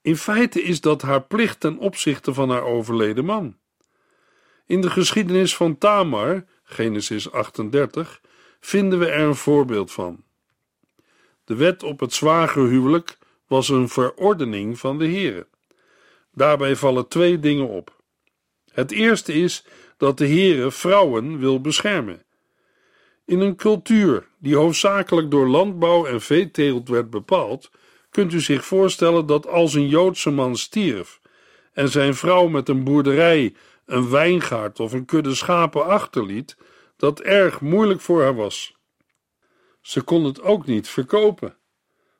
In 0.00 0.16
feite 0.16 0.62
is 0.62 0.80
dat 0.80 1.02
haar 1.02 1.22
plicht 1.22 1.60
ten 1.60 1.78
opzichte 1.78 2.34
van 2.34 2.50
haar 2.50 2.64
overleden 2.64 3.24
man. 3.24 3.56
In 4.66 4.80
de 4.80 4.90
geschiedenis 4.90 5.56
van 5.56 5.78
Tamar, 5.78 6.44
Genesis 6.64 7.32
38, 7.32 8.20
vinden 8.60 8.98
we 8.98 9.06
er 9.06 9.26
een 9.26 9.34
voorbeeld 9.34 9.92
van. 9.92 10.24
De 11.44 11.54
wet 11.54 11.82
op 11.82 12.00
het 12.00 12.12
zwagerhuwelijk 12.12 13.18
was 13.46 13.68
een 13.68 13.88
verordening 13.88 14.78
van 14.78 14.98
de 14.98 15.06
Heere. 15.06 15.46
Daarbij 16.32 16.76
vallen 16.76 17.08
twee 17.08 17.38
dingen 17.38 17.68
op. 17.68 18.02
Het 18.72 18.90
eerste 18.90 19.32
is 19.32 19.64
dat 19.96 20.18
de 20.18 20.26
Heere 20.26 20.70
vrouwen 20.70 21.38
wil 21.38 21.60
beschermen. 21.60 22.24
In 23.24 23.40
een 23.40 23.56
cultuur 23.56 24.28
die 24.38 24.56
hoofdzakelijk 24.56 25.30
door 25.30 25.48
landbouw 25.48 26.06
en 26.06 26.20
veeteelt 26.20 26.88
werd 26.88 27.10
bepaald, 27.10 27.70
kunt 28.10 28.32
u 28.32 28.40
zich 28.40 28.64
voorstellen 28.64 29.26
dat 29.26 29.46
als 29.46 29.74
een 29.74 29.88
Joodse 29.88 30.30
man 30.30 30.56
stierf 30.56 31.20
en 31.72 31.88
zijn 31.88 32.14
vrouw 32.14 32.48
met 32.48 32.68
een 32.68 32.84
boerderij, 32.84 33.54
een 33.86 34.10
wijngaard 34.10 34.80
of 34.80 34.92
een 34.92 35.04
kudde 35.04 35.34
schapen 35.34 35.86
achterliet, 35.86 36.56
dat 36.96 37.20
erg 37.20 37.60
moeilijk 37.60 38.00
voor 38.00 38.22
haar 38.22 38.34
was. 38.34 38.76
Ze 39.82 40.02
kon 40.02 40.24
het 40.24 40.42
ook 40.42 40.66
niet 40.66 40.88
verkopen, 40.88 41.56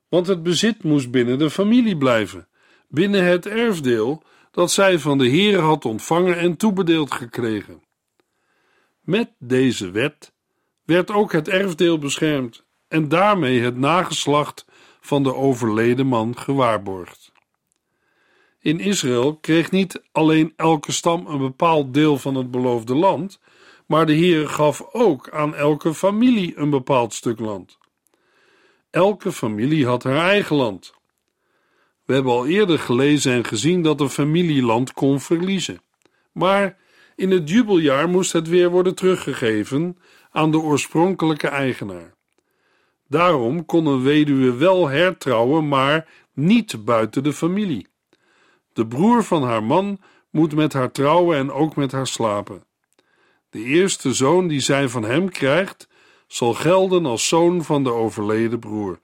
want 0.09 0.26
het 0.26 0.42
bezit 0.42 0.83
moest 0.83 1.11
binnen 1.11 1.38
de 1.38 1.50
familie 1.50 1.97
blijven, 1.97 2.49
binnen 2.88 3.25
het 3.25 3.47
erfdeel 3.47 4.23
dat 4.50 4.71
zij 4.71 4.99
van 4.99 5.19
de 5.19 5.26
Heer 5.26 5.59
had 5.59 5.85
ontvangen 5.85 6.38
en 6.38 6.57
toebedeeld 6.57 7.14
gekregen. 7.14 7.83
Met 9.00 9.31
deze 9.38 9.90
wet 9.90 10.33
werd 10.85 11.11
ook 11.11 11.33
het 11.33 11.49
erfdeel 11.49 11.99
beschermd 11.99 12.64
en 12.88 13.09
daarmee 13.09 13.61
het 13.61 13.76
nageslacht 13.76 14.64
van 15.00 15.23
de 15.23 15.35
overleden 15.35 16.07
man 16.07 16.38
gewaarborgd. 16.38 17.33
In 18.59 18.81
Israël 18.81 19.37
kreeg 19.37 19.71
niet 19.71 20.02
alleen 20.12 20.52
elke 20.57 20.92
stam 20.92 21.26
een 21.26 21.38
bepaald 21.38 21.95
deel 21.95 22.19
van 22.19 22.35
het 22.35 22.50
beloofde 22.50 22.95
land, 22.95 23.40
maar 23.93 24.07
de 24.07 24.13
Heer 24.13 24.49
gaf 24.49 24.83
ook 24.93 25.31
aan 25.31 25.55
elke 25.55 25.95
familie 25.95 26.57
een 26.57 26.71
bepaald 26.71 27.15
stuk 27.15 27.39
land. 27.39 27.79
Elke 28.91 29.33
familie 29.33 29.87
had 29.87 30.03
haar 30.03 30.29
eigen 30.29 30.57
land. 30.57 30.95
We 32.05 32.15
hebben 32.15 32.33
al 32.33 32.47
eerder 32.47 32.79
gelezen 32.79 33.33
en 33.33 33.45
gezien 33.45 33.83
dat 33.83 34.01
een 34.01 34.11
familie 34.11 34.63
land 34.63 34.93
kon 34.93 35.21
verliezen. 35.21 35.83
Maar 36.33 36.77
in 37.17 37.31
het 37.31 37.49
jubeljaar 37.51 38.09
moest 38.09 38.33
het 38.33 38.49
weer 38.49 38.71
worden 38.71 38.95
teruggegeven 38.95 39.99
aan 40.31 40.51
de 40.51 40.59
oorspronkelijke 40.59 41.49
eigenaar. 41.49 42.15
Daarom 43.09 43.65
kon 43.65 43.87
een 43.87 44.03
weduwe 44.03 44.55
wel 44.55 44.89
hertrouwen, 44.89 45.69
maar 45.69 46.09
niet 46.35 46.85
buiten 46.85 47.23
de 47.23 47.33
familie. 47.33 47.87
De 48.73 48.87
broer 48.87 49.25
van 49.25 49.43
haar 49.43 49.65
man 49.65 50.01
moet 50.31 50.55
met 50.55 50.73
haar 50.73 50.93
trouwen 50.93 51.39
en 51.39 51.53
ook 51.53 51.77
met 51.77 51.93
haar 51.93 52.07
slapen. 52.07 52.71
De 53.52 53.62
eerste 53.62 54.14
zoon 54.14 54.49
die 54.49 54.61
zij 54.61 54.88
van 54.88 55.04
hem 55.04 55.28
krijgt, 55.30 55.88
zal 56.26 56.54
gelden 56.54 57.06
als 57.06 57.28
zoon 57.28 57.64
van 57.64 57.85
de 57.85 57.92
overleden 57.92 58.59
broer, 58.59 59.00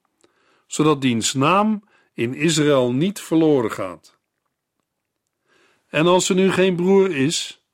zodat 0.66 1.00
diens 1.00 1.34
naam 1.34 1.82
in 2.14 2.34
Israël 2.34 2.92
niet 2.92 3.20
verloren 3.20 3.72
gaat. 3.72 4.18
En 5.88 6.06
als 6.06 6.28
er 6.28 6.34
nu 6.34 6.52
geen 6.52 6.76
broer 6.76 7.16
is, 7.16 7.64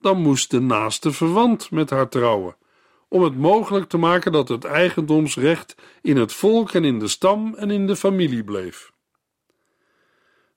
dan 0.00 0.22
moest 0.22 0.50
de 0.50 0.60
naaste 0.60 1.12
verwant 1.12 1.70
met 1.70 1.90
haar 1.90 2.08
trouwen, 2.08 2.56
om 3.08 3.22
het 3.22 3.36
mogelijk 3.36 3.88
te 3.88 3.98
maken 3.98 4.32
dat 4.32 4.48
het 4.48 4.64
eigendomsrecht 4.64 5.74
in 6.02 6.16
het 6.16 6.32
volk 6.32 6.72
en 6.72 6.84
in 6.84 6.98
de 6.98 7.08
stam 7.08 7.54
en 7.54 7.70
in 7.70 7.86
de 7.86 7.96
familie 7.96 8.44
bleef. 8.44 8.92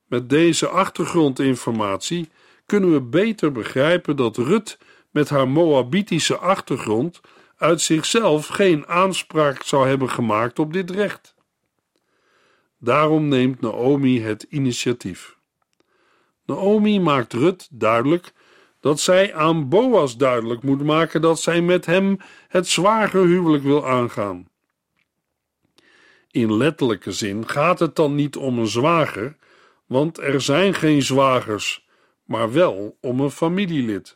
Met 0.05 0.29
deze 0.29 0.67
achtergrondinformatie 0.67 2.29
kunnen 2.65 2.93
we 2.93 3.01
beter 3.01 3.51
begrijpen 3.51 4.15
dat 4.15 4.38
Rut 4.38 4.77
met 5.10 5.30
haar 5.30 5.48
Moabitische 5.48 6.38
achtergrond 6.38 7.22
uit 7.58 7.82
zichzelf 7.82 8.48
geen 8.48 8.88
aanspraak 8.88 9.63
zou 9.63 9.88
hebben 9.88 10.10
gemaakt 10.10 10.60
op 10.60 10.74
dit 10.74 10.92
recht. 10.92 11.36
Daarom 12.78 13.28
neemt 13.28 13.62
Naomi 13.62 14.22
het 14.22 14.44
initiatief. 14.50 15.38
Naomi 16.46 17.00
maakt 17.00 17.34
Rut 17.34 17.68
duidelijk 17.72 18.34
dat 18.80 19.00
zij 19.00 19.36
aan 19.36 19.70
Boas 19.70 20.18
duidelijk 20.18 20.63
moet 20.63 20.84
maken 20.84 21.22
dat 21.22 21.42
zij 21.42 21.62
met 21.62 21.86
hem 21.86 22.18
het 22.48 22.68
zwagerhuwelijk 22.68 23.63
wil 23.63 23.88
aangaan. 23.88 24.48
In 26.32 26.58
letterlijke 26.58 27.12
zin 27.12 27.48
gaat 27.48 27.80
het 27.80 27.96
dan 27.96 28.16
niet 28.16 28.36
om 28.36 28.60
een 28.60 28.68
zwager, 28.68 29.38
want 29.86 30.18
er 30.18 30.42
zijn 30.42 30.74
geen 30.74 31.01
zwagers, 31.01 31.88
maar 32.24 32.54
wel 32.54 32.98
om 33.01 33.20
een 33.20 33.32
familielid. 33.32 34.16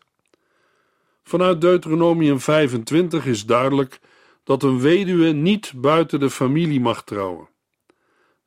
Vanuit 1.23 1.61
Deuteronomium 1.61 2.39
25 2.39 3.25
is 3.25 3.45
duidelijk 3.45 3.99
dat 4.43 4.63
een 4.63 4.79
weduwe 4.79 5.31
niet 5.31 5.73
buiten 5.75 6.19
de 6.19 6.29
familie 6.29 6.79
mag 6.79 7.03
trouwen. 7.03 7.49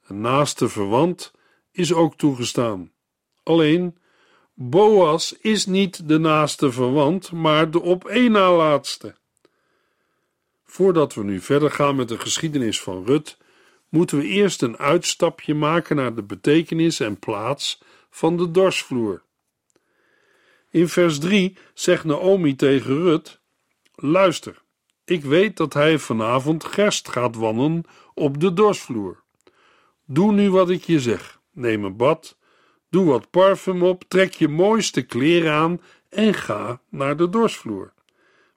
Een 0.07 0.21
naaste 0.21 0.69
verwant 0.69 1.33
is 1.73 1.93
ook 1.93 2.17
toegestaan. 2.17 2.93
Alleen, 3.43 3.99
Boas 4.55 5.37
is 5.41 5.67
niet 5.67 6.09
de 6.09 6.19
naaste 6.19 6.73
verwant, 6.73 7.33
maar 7.33 7.71
de 7.71 7.81
op 7.81 8.05
één 8.05 8.33
na 8.33 8.53
laatste. 8.53 9.17
Voordat 10.65 11.15
we 11.15 11.25
nu 11.25 11.41
verder 11.41 11.71
gaan 11.71 11.97
met 11.97 12.09
de 12.09 12.19
geschiedenis 12.19 12.81
van 12.81 13.05
Rut, 13.05 13.39
moeten 13.89 14.19
we 14.19 14.25
eerst 14.25 14.63
een 14.63 14.77
uitstapje 14.77 15.55
maken 15.55 15.97
naar 15.97 16.15
de 16.15 16.23
betekenis 16.23 17.01
en 17.01 17.19
plaats 17.19 17.83
van 18.11 18.37
de 18.37 18.51
dorsvloer. 18.51 19.23
In 20.77 20.89
vers 20.89 21.19
3 21.19 21.57
zegt 21.75 22.05
Naomi 22.05 22.57
tegen 22.57 22.95
Rut: 22.95 23.41
Luister, 23.95 24.63
ik 25.05 25.25
weet 25.25 25.57
dat 25.57 25.75
hij 25.75 25.99
vanavond 25.99 26.65
gerst 26.65 27.09
gaat 27.09 27.37
wannen 27.37 27.85
op 28.15 28.41
de 28.41 28.53
dorsvloer. 28.53 29.23
Doe 30.05 30.33
nu 30.33 30.51
wat 30.51 30.71
ik 30.71 30.85
je 30.85 31.01
zeg. 31.01 31.41
Neem 31.53 31.85
een 31.85 31.97
bad, 31.97 32.39
doe 32.91 33.05
wat 33.05 33.31
parfum 33.31 33.83
op, 33.83 34.05
trek 34.09 34.33
je 34.33 34.49
mooiste 34.49 35.03
kleren 35.03 35.53
aan 35.53 35.81
en 36.09 36.35
ga 36.35 36.81
naar 36.89 37.17
de 37.17 37.29
dorsvloer. 37.29 37.93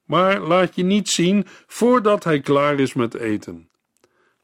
Maar 0.03 0.39
laat 0.39 0.75
je 0.75 0.83
niet 0.83 1.09
zien 1.09 1.45
voordat 1.67 2.23
hij 2.23 2.39
klaar 2.39 2.79
is 2.79 2.93
met 2.93 3.13
eten. 3.13 3.69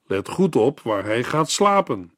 Let 0.06 0.30
goed 0.30 0.56
op 0.56 0.80
waar 0.80 1.06
hij 1.06 1.24
gaat 1.24 1.50
slapen. 1.50 2.14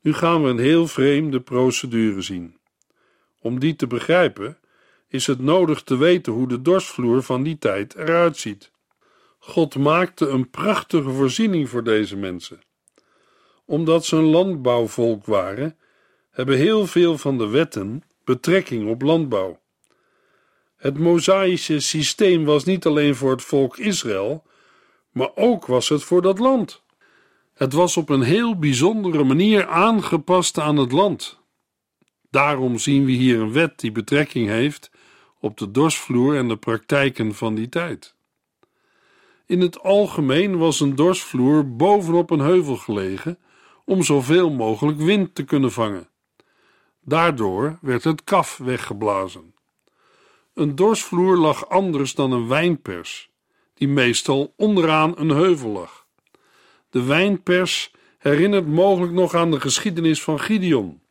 Nu 0.00 0.12
gaan 0.12 0.42
we 0.42 0.48
een 0.48 0.58
heel 0.58 0.86
vreemde 0.86 1.40
procedure 1.40 2.20
zien. 2.20 2.62
Om 3.44 3.58
die 3.58 3.76
te 3.76 3.86
begrijpen, 3.86 4.58
is 5.08 5.26
het 5.26 5.40
nodig 5.40 5.82
te 5.82 5.96
weten 5.96 6.32
hoe 6.32 6.48
de 6.48 6.62
dorsvloer 6.62 7.22
van 7.22 7.42
die 7.42 7.58
tijd 7.58 7.94
eruit 7.94 8.36
ziet. 8.36 8.70
God 9.38 9.76
maakte 9.76 10.28
een 10.28 10.50
prachtige 10.50 11.10
voorziening 11.10 11.68
voor 11.68 11.84
deze 11.84 12.16
mensen. 12.16 12.60
Omdat 13.64 14.04
ze 14.04 14.16
een 14.16 14.30
landbouwvolk 14.30 15.26
waren, 15.26 15.78
hebben 16.30 16.56
heel 16.56 16.86
veel 16.86 17.18
van 17.18 17.38
de 17.38 17.46
wetten 17.46 18.02
betrekking 18.24 18.88
op 18.88 19.02
landbouw. 19.02 19.60
Het 20.76 20.98
Mosaïsche 20.98 21.80
systeem 21.80 22.44
was 22.44 22.64
niet 22.64 22.86
alleen 22.86 23.14
voor 23.14 23.30
het 23.30 23.42
volk 23.42 23.76
Israël, 23.76 24.42
maar 25.10 25.30
ook 25.34 25.66
was 25.66 25.88
het 25.88 26.02
voor 26.02 26.22
dat 26.22 26.38
land. 26.38 26.82
Het 27.54 27.72
was 27.72 27.96
op 27.96 28.08
een 28.08 28.22
heel 28.22 28.58
bijzondere 28.58 29.24
manier 29.24 29.66
aangepast 29.66 30.58
aan 30.58 30.76
het 30.76 30.92
land. 30.92 31.42
Daarom 32.34 32.78
zien 32.78 33.04
we 33.04 33.12
hier 33.12 33.40
een 33.40 33.52
wet 33.52 33.80
die 33.80 33.92
betrekking 33.92 34.48
heeft 34.48 34.90
op 35.40 35.58
de 35.58 35.70
dorsvloer 35.70 36.36
en 36.36 36.48
de 36.48 36.56
praktijken 36.56 37.34
van 37.34 37.54
die 37.54 37.68
tijd. 37.68 38.14
In 39.46 39.60
het 39.60 39.80
algemeen 39.80 40.58
was 40.58 40.80
een 40.80 40.94
dorsvloer 40.94 41.76
bovenop 41.76 42.30
een 42.30 42.40
heuvel 42.40 42.76
gelegen 42.76 43.38
om 43.84 44.02
zoveel 44.02 44.50
mogelijk 44.50 44.98
wind 44.98 45.34
te 45.34 45.44
kunnen 45.44 45.72
vangen. 45.72 46.08
Daardoor 47.04 47.78
werd 47.80 48.04
het 48.04 48.24
kaf 48.24 48.56
weggeblazen. 48.56 49.54
Een 50.54 50.74
dorsvloer 50.74 51.36
lag 51.36 51.68
anders 51.68 52.14
dan 52.14 52.32
een 52.32 52.48
wijnpers, 52.48 53.30
die 53.74 53.88
meestal 53.88 54.52
onderaan 54.56 55.12
een 55.16 55.30
heuvel 55.30 55.70
lag. 55.70 56.06
De 56.90 57.02
wijnpers 57.02 57.92
herinnert 58.18 58.66
mogelijk 58.66 59.12
nog 59.12 59.34
aan 59.34 59.50
de 59.50 59.60
geschiedenis 59.60 60.22
van 60.22 60.40
Gideon. 60.40 61.02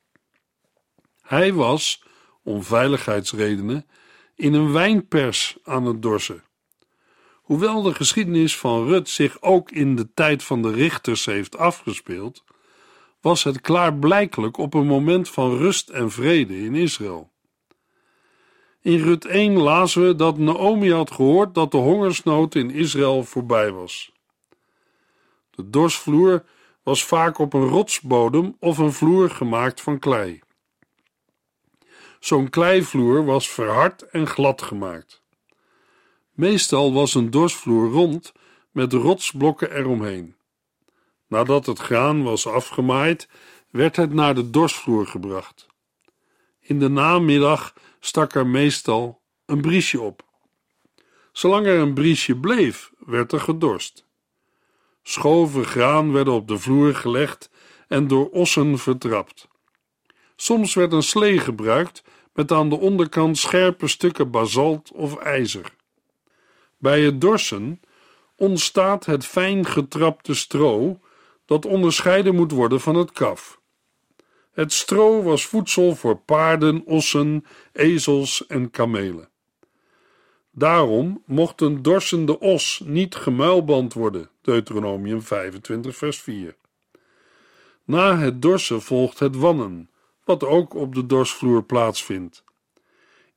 Hij 1.34 1.54
was, 1.54 2.04
om 2.44 2.64
veiligheidsredenen, 2.64 3.86
in 4.36 4.54
een 4.54 4.72
wijnpers 4.72 5.58
aan 5.64 5.86
het 5.86 6.02
dorsen. 6.02 6.44
Hoewel 7.34 7.82
de 7.82 7.94
geschiedenis 7.94 8.58
van 8.58 8.88
Rut 8.88 9.10
zich 9.10 9.42
ook 9.42 9.72
in 9.72 9.96
de 9.96 10.14
tijd 10.14 10.44
van 10.44 10.62
de 10.62 10.72
richters 10.72 11.26
heeft 11.26 11.58
afgespeeld, 11.58 12.44
was 13.22 13.44
het 13.44 13.62
klaarblijkelijk 13.62 14.58
op 14.58 14.74
een 14.74 14.86
moment 14.86 15.30
van 15.30 15.58
rust 15.58 15.90
en 15.90 16.12
vrede 16.12 16.60
in 16.60 16.76
Israël. 16.76 17.32
In 18.82 18.98
Rut 18.98 19.26
1 19.26 19.58
lazen 19.58 20.08
we 20.08 20.16
dat 20.16 20.38
Naomi 20.38 20.92
had 20.92 21.12
gehoord 21.12 21.56
dat 21.56 21.72
de 21.72 21.78
hongersnood 21.78 22.56
in 22.56 22.72
Israël 22.72 23.24
voorbij 23.24 23.72
was. 23.72 24.12
De 25.50 25.70
dorsvloer 25.70 26.46
was 26.84 27.06
vaak 27.06 27.38
op 27.38 27.54
een 27.54 27.68
rotsbodem 27.68 28.56
of 28.60 28.78
een 28.78 28.94
vloer 28.94 29.30
gemaakt 29.30 29.82
van 29.82 30.00
klei. 30.00 30.43
Zo'n 32.24 32.50
kleivloer 32.50 33.26
was 33.26 33.50
verhard 33.50 34.02
en 34.02 34.28
glad 34.28 34.62
gemaakt. 34.62 35.22
Meestal 36.32 36.94
was 36.94 37.14
een 37.16 37.30
dorsvloer 37.30 37.90
rond 37.92 38.32
met 38.72 38.94
rotsblokken 38.94 39.76
eromheen. 39.76 40.36
Nadat 41.28 41.66
het 41.66 41.80
graan 41.80 42.24
was 42.24 42.48
afgemaaid, 42.48 43.28
werd 43.70 43.96
het 43.96 44.14
naar 44.14 44.36
de 44.36 44.50
dorsvloer 44.50 45.08
gebracht. 45.08 45.68
In 46.60 46.80
de 46.80 46.90
namiddag 46.90 47.74
stak 48.00 48.36
er 48.36 48.48
meestal 48.48 49.22
een 49.46 49.62
briesje 49.62 50.02
op. 50.02 50.24
Zolang 51.32 51.66
er 51.66 51.80
een 51.80 51.94
briesje 51.94 52.36
bleef, 52.36 52.92
werd 52.98 53.32
er 53.32 53.42
gedorst. 53.42 54.06
Schoven 55.02 55.66
graan 55.66 56.12
werden 56.12 56.34
op 56.34 56.48
de 56.48 56.58
vloer 56.58 56.96
gelegd 56.96 57.50
en 57.88 58.08
door 58.08 58.30
ossen 58.30 58.80
vertrapt. 58.80 59.48
Soms 60.36 60.74
werd 60.74 60.94
een 60.94 61.04
slee 61.04 61.40
gebruikt 61.40 62.04
met 62.34 62.52
aan 62.52 62.70
de 62.70 62.80
onderkant 62.80 63.38
scherpe 63.38 63.88
stukken 63.88 64.32
basalt 64.32 64.92
of 64.92 65.18
ijzer. 65.18 65.74
Bij 66.78 67.02
het 67.02 67.22
dorsen 67.22 67.82
ontstaat 68.36 69.06
het 69.06 69.26
fijn 69.26 69.66
getrapte 69.66 70.34
stro 70.34 71.00
dat 71.46 71.66
onderscheiden 71.66 72.36
moet 72.36 72.52
worden 72.52 72.82
van 72.82 72.96
het 72.96 73.12
kaf. 73.12 73.62
Het 74.52 74.74
stro 74.74 75.22
was 75.22 75.46
voedsel 75.46 75.96
voor 75.96 76.18
paarden, 76.18 76.86
ossen, 76.86 77.46
ezels 77.72 78.48
en 78.48 78.72
kamelen. 78.72 79.30
Daarom 80.52 81.24
mocht 81.26 81.62
een 81.62 81.82
dorsende 81.82 82.40
os 82.40 82.82
niet 82.86 83.16
gemuilband 83.16 83.94
worden. 83.94 84.30
Deuteronomium 84.42 85.22
25, 85.22 85.96
vers 85.96 86.20
4. 86.20 86.56
Na 87.84 88.18
het 88.18 88.42
dorsen 88.42 88.82
volgt 88.82 89.20
het 89.20 89.36
wannen, 89.36 89.90
wat 90.26 90.44
ook 90.44 90.74
op 90.74 90.96
de 90.96 91.06
dorsvloer 91.06 91.64
plaatsvindt. 91.64 92.44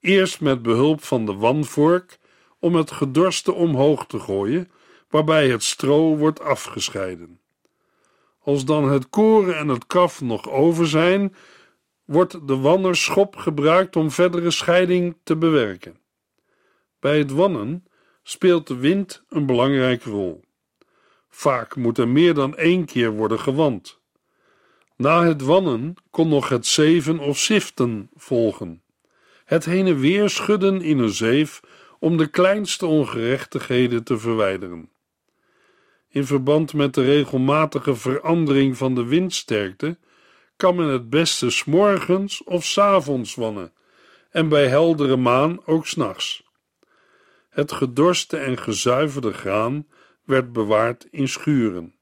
Eerst 0.00 0.40
met 0.40 0.62
behulp 0.62 1.02
van 1.02 1.26
de 1.26 1.34
wanvork 1.34 2.18
om 2.58 2.74
het 2.74 2.90
gedorste 2.90 3.52
omhoog 3.52 4.06
te 4.06 4.18
gooien, 4.18 4.70
waarbij 5.08 5.48
het 5.48 5.62
stro 5.62 6.16
wordt 6.16 6.40
afgescheiden. 6.40 7.40
Als 8.40 8.64
dan 8.64 8.90
het 8.90 9.08
koren 9.08 9.56
en 9.56 9.68
het 9.68 9.86
kaf 9.86 10.20
nog 10.20 10.50
over 10.50 10.88
zijn, 10.88 11.34
wordt 12.04 12.48
de 12.48 12.56
wannerschop 12.56 13.36
gebruikt 13.36 13.96
om 13.96 14.10
verdere 14.10 14.50
scheiding 14.50 15.16
te 15.22 15.36
bewerken. 15.36 16.00
Bij 17.00 17.18
het 17.18 17.30
wannen 17.30 17.84
speelt 18.22 18.66
de 18.66 18.76
wind 18.76 19.24
een 19.28 19.46
belangrijke 19.46 20.10
rol. 20.10 20.44
Vaak 21.28 21.76
moet 21.76 21.98
er 21.98 22.08
meer 22.08 22.34
dan 22.34 22.56
één 22.56 22.84
keer 22.84 23.10
worden 23.10 23.40
gewand. 23.40 23.95
Na 24.96 25.24
het 25.24 25.42
wannen 25.42 25.94
kon 26.10 26.28
nog 26.28 26.48
het 26.48 26.66
zeven 26.66 27.18
of 27.18 27.38
siften 27.38 28.10
volgen. 28.14 28.82
Het 29.44 29.64
heen 29.64 29.86
en 29.86 29.98
weer 29.98 30.30
schudden 30.30 30.82
in 30.82 30.98
een 30.98 31.10
zeef 31.10 31.60
om 31.98 32.16
de 32.16 32.26
kleinste 32.26 32.86
ongerechtigheden 32.86 34.04
te 34.04 34.18
verwijderen. 34.18 34.90
In 36.08 36.26
verband 36.26 36.74
met 36.74 36.94
de 36.94 37.04
regelmatige 37.04 37.96
verandering 37.96 38.76
van 38.76 38.94
de 38.94 39.04
windsterkte 39.04 39.98
kan 40.56 40.76
men 40.76 40.88
het 40.88 41.10
beste 41.10 41.50
s'morgens 41.50 42.44
of 42.44 42.64
s'avonds 42.64 43.34
wannen 43.34 43.72
en 44.30 44.48
bij 44.48 44.68
heldere 44.68 45.16
maan 45.16 45.66
ook 45.66 45.86
s'nachts. 45.86 46.44
Het 47.48 47.72
gedorste 47.72 48.36
en 48.36 48.58
gezuiverde 48.58 49.32
graan 49.32 49.86
werd 50.24 50.52
bewaard 50.52 51.06
in 51.10 51.28
schuren. 51.28 51.95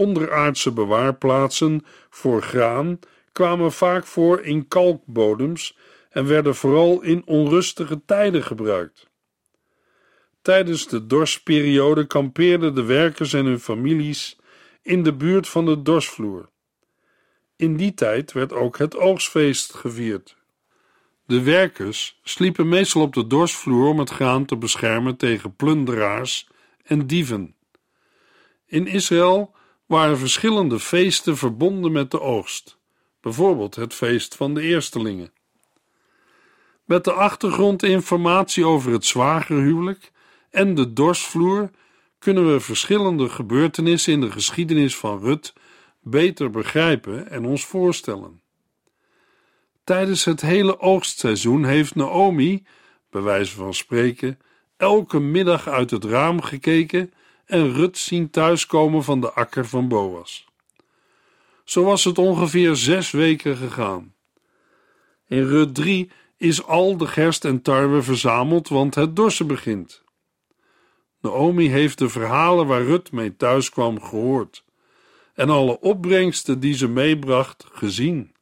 Onderaardse 0.00 0.72
bewaarplaatsen 0.72 1.84
voor 2.10 2.42
graan 2.42 2.98
kwamen 3.32 3.72
vaak 3.72 4.06
voor 4.06 4.40
in 4.40 4.68
kalkbodems 4.68 5.76
en 6.10 6.26
werden 6.26 6.54
vooral 6.54 7.02
in 7.02 7.22
onrustige 7.26 8.04
tijden 8.04 8.42
gebruikt. 8.42 9.06
Tijdens 10.42 10.86
de 10.86 11.06
dorsperiode 11.06 12.06
kampeerden 12.06 12.74
de 12.74 12.82
werkers 12.82 13.32
en 13.32 13.44
hun 13.44 13.60
families 13.60 14.38
in 14.82 15.02
de 15.02 15.14
buurt 15.14 15.48
van 15.48 15.64
de 15.64 15.82
dorsvloer. 15.82 16.48
In 17.56 17.76
die 17.76 17.94
tijd 17.94 18.32
werd 18.32 18.52
ook 18.52 18.78
het 18.78 18.96
oogstfeest 18.96 19.74
gevierd. 19.74 20.36
De 21.26 21.42
werkers 21.42 22.20
sliepen 22.22 22.68
meestal 22.68 23.02
op 23.02 23.14
de 23.14 23.26
dorsvloer 23.26 23.88
om 23.88 23.98
het 23.98 24.10
graan 24.10 24.44
te 24.44 24.56
beschermen 24.56 25.16
tegen 25.16 25.56
plunderaars 25.56 26.48
en 26.84 27.06
dieven. 27.06 27.54
In 28.66 28.86
Israël 28.86 29.56
waren 29.88 30.18
verschillende 30.18 30.78
feesten 30.80 31.36
verbonden 31.36 31.92
met 31.92 32.10
de 32.10 32.20
oogst, 32.20 32.78
bijvoorbeeld 33.20 33.74
het 33.74 33.94
feest 33.94 34.34
van 34.34 34.54
de 34.54 34.62
eerstelingen. 34.62 35.32
Met 36.84 37.04
de 37.04 37.12
achtergrondinformatie 37.12 38.64
over 38.64 38.92
het 38.92 39.04
zwagerhuwelijk 39.04 40.12
en 40.50 40.74
de 40.74 40.92
dorsvloer 40.92 41.70
kunnen 42.18 42.52
we 42.52 42.60
verschillende 42.60 43.28
gebeurtenissen 43.28 44.12
in 44.12 44.20
de 44.20 44.30
geschiedenis 44.30 44.96
van 44.96 45.20
Rut 45.20 45.52
beter 46.00 46.50
begrijpen 46.50 47.30
en 47.30 47.44
ons 47.44 47.64
voorstellen. 47.64 48.40
Tijdens 49.84 50.24
het 50.24 50.40
hele 50.40 50.80
oogstseizoen 50.80 51.64
heeft 51.64 51.94
Naomi, 51.94 52.66
bij 53.10 53.22
wijze 53.22 53.54
van 53.54 53.74
spreken, 53.74 54.38
elke 54.76 55.20
middag 55.20 55.68
uit 55.68 55.90
het 55.90 56.04
raam 56.04 56.42
gekeken 56.42 57.12
en 57.48 57.72
Rut 57.72 57.98
zien 57.98 58.30
thuiskomen 58.30 59.04
van 59.04 59.20
de 59.20 59.32
akker 59.32 59.66
van 59.66 59.88
Boas. 59.88 60.46
Zo 61.64 61.84
was 61.84 62.04
het 62.04 62.18
ongeveer 62.18 62.76
zes 62.76 63.10
weken 63.10 63.56
gegaan. 63.56 64.14
In 65.26 65.46
Rut 65.46 65.74
3 65.74 66.10
is 66.36 66.64
al 66.64 66.96
de 66.96 67.06
gerst 67.06 67.44
en 67.44 67.62
tarwe 67.62 68.02
verzameld, 68.02 68.68
want 68.68 68.94
het 68.94 69.16
dorsen 69.16 69.46
begint. 69.46 70.02
Naomi 71.20 71.68
heeft 71.68 71.98
de 71.98 72.08
verhalen 72.08 72.66
waar 72.66 72.82
Rut 72.82 73.12
mee 73.12 73.36
thuis 73.36 73.70
kwam 73.70 74.02
gehoord 74.02 74.64
en 75.34 75.50
alle 75.50 75.80
opbrengsten 75.80 76.60
die 76.60 76.74
ze 76.74 76.88
meebracht 76.88 77.66
gezien. 77.72 78.32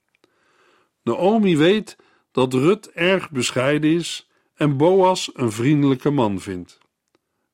Naomi 1.02 1.56
weet 1.56 1.96
dat 2.32 2.54
Rut 2.54 2.90
erg 2.90 3.30
bescheiden 3.30 3.90
is 3.90 4.28
en 4.54 4.76
Boas 4.76 5.30
een 5.34 5.52
vriendelijke 5.52 6.10
man 6.10 6.40
vindt. 6.40 6.78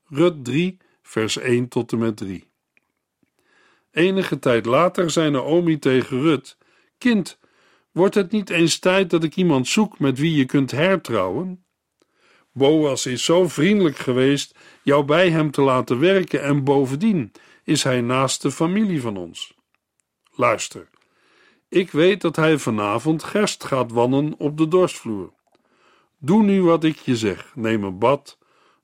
Rut 0.08 0.44
3, 0.44 0.78
vers 1.02 1.36
1 1.36 1.68
tot 1.68 1.92
en 1.92 1.98
met 1.98 2.16
3. 2.16 2.50
Enige 3.90 4.38
tijd 4.38 4.66
later 4.66 5.10
zei 5.10 5.30
Naomi 5.30 5.78
tegen 5.78 6.20
Rut: 6.20 6.56
Kind, 6.98 7.38
wordt 7.90 8.14
het 8.14 8.30
niet 8.30 8.50
eens 8.50 8.78
tijd 8.78 9.10
dat 9.10 9.24
ik 9.24 9.36
iemand 9.36 9.68
zoek 9.68 9.98
met 9.98 10.18
wie 10.18 10.36
je 10.36 10.44
kunt 10.44 10.70
hertrouwen? 10.70 11.64
Boas 12.52 13.06
is 13.06 13.24
zo 13.24 13.48
vriendelijk 13.48 13.96
geweest 13.96 14.58
jou 14.82 15.04
bij 15.04 15.30
hem 15.30 15.50
te 15.50 15.62
laten 15.62 15.98
werken 15.98 16.42
en 16.42 16.64
bovendien 16.64 17.32
is 17.64 17.82
hij 17.82 18.00
naast 18.00 18.42
de 18.42 18.50
familie 18.50 19.00
van 19.00 19.16
ons. 19.16 19.54
Luister, 20.34 20.88
ik 21.68 21.90
weet 21.90 22.20
dat 22.20 22.36
hij 22.36 22.58
vanavond 22.58 23.24
gerst 23.24 23.64
gaat 23.64 23.90
wannen 23.90 24.34
op 24.38 24.56
de 24.56 24.68
dorstvloer. 24.68 25.32
Doe 26.18 26.42
nu 26.42 26.62
wat 26.62 26.84
ik 26.84 26.96
je 26.96 27.16
zeg. 27.16 27.52
Neem 27.54 27.84
een 27.84 27.98
bad, 27.98 28.38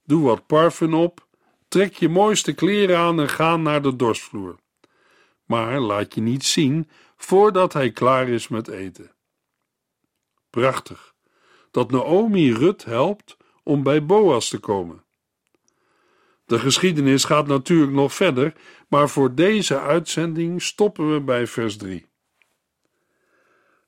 doe 0.05 0.25
wat 0.25 0.47
parfum 0.47 0.95
op, 0.95 1.27
trek 1.69 1.95
je 1.95 2.09
mooiste 2.09 2.53
kleren 2.53 2.99
aan 2.99 3.21
en 3.21 3.29
ga 3.29 3.57
naar 3.57 3.83
de 3.83 3.97
dorstvloer. 3.97 4.57
Maar 5.45 5.81
laat 5.81 6.15
je 6.15 6.21
niet 6.21 6.45
zien 6.45 6.89
voordat 7.17 7.73
hij 7.73 7.91
klaar 7.91 8.29
is 8.29 8.49
met 8.49 8.69
eten. 8.69 9.11
Prachtig 10.51 11.15
dat 11.71 11.91
Naomi 11.91 12.53
Rut 12.53 12.85
helpt 12.85 13.37
om 13.63 13.83
bij 13.83 14.05
Boas 14.07 14.49
te 14.49 14.59
komen. 14.59 15.05
De 16.45 16.59
geschiedenis 16.59 17.25
gaat 17.25 17.47
natuurlijk 17.47 17.93
nog 17.93 18.15
verder, 18.15 18.53
maar 18.89 19.09
voor 19.09 19.35
deze 19.35 19.81
uitzending 19.81 20.63
stoppen 20.63 21.13
we 21.13 21.21
bij 21.21 21.47
vers 21.47 21.77
3. 21.77 22.07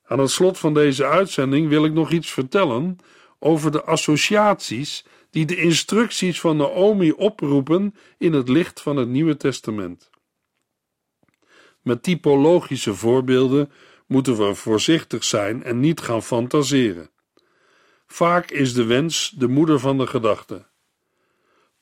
Aan 0.03 0.19
het 0.19 0.29
slot 0.29 0.57
van 0.57 0.73
deze 0.73 1.05
uitzending 1.05 1.69
wil 1.69 1.85
ik 1.85 1.93
nog 1.93 2.11
iets 2.11 2.31
vertellen 2.31 2.97
over 3.39 3.71
de 3.71 3.83
associaties 3.83 5.05
die 5.31 5.45
de 5.45 5.55
instructies 5.55 6.39
van 6.39 6.57
Naomi 6.57 7.11
oproepen 7.11 7.95
in 8.17 8.33
het 8.33 8.49
licht 8.49 8.81
van 8.81 8.95
het 8.95 9.07
Nieuwe 9.07 9.37
Testament. 9.37 10.09
Met 11.81 12.03
typologische 12.03 12.93
voorbeelden 12.93 13.71
moeten 14.07 14.37
we 14.37 14.55
voorzichtig 14.55 15.23
zijn 15.23 15.63
en 15.63 15.79
niet 15.79 16.01
gaan 16.01 16.23
fantaseren. 16.23 17.09
Vaak 18.07 18.51
is 18.51 18.73
de 18.73 18.83
wens 18.83 19.33
de 19.37 19.47
moeder 19.47 19.79
van 19.79 19.97
de 19.97 20.07
gedachte. 20.07 20.69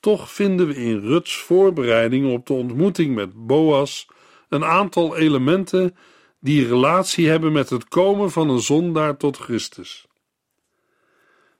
Toch 0.00 0.32
vinden 0.32 0.66
we 0.66 0.74
in 0.74 1.00
Ruts 1.00 1.36
voorbereidingen 1.36 2.30
op 2.30 2.46
de 2.46 2.52
ontmoeting 2.52 3.14
met 3.14 3.46
Boas 3.46 4.06
een 4.48 4.64
aantal 4.64 5.16
elementen 5.16 5.96
die 6.40 6.66
relatie 6.66 7.28
hebben 7.28 7.52
met 7.52 7.70
het 7.70 7.88
komen 7.88 8.30
van 8.30 8.50
een 8.50 8.60
zondaar 8.60 9.16
tot 9.16 9.36
Christus. 9.36 10.06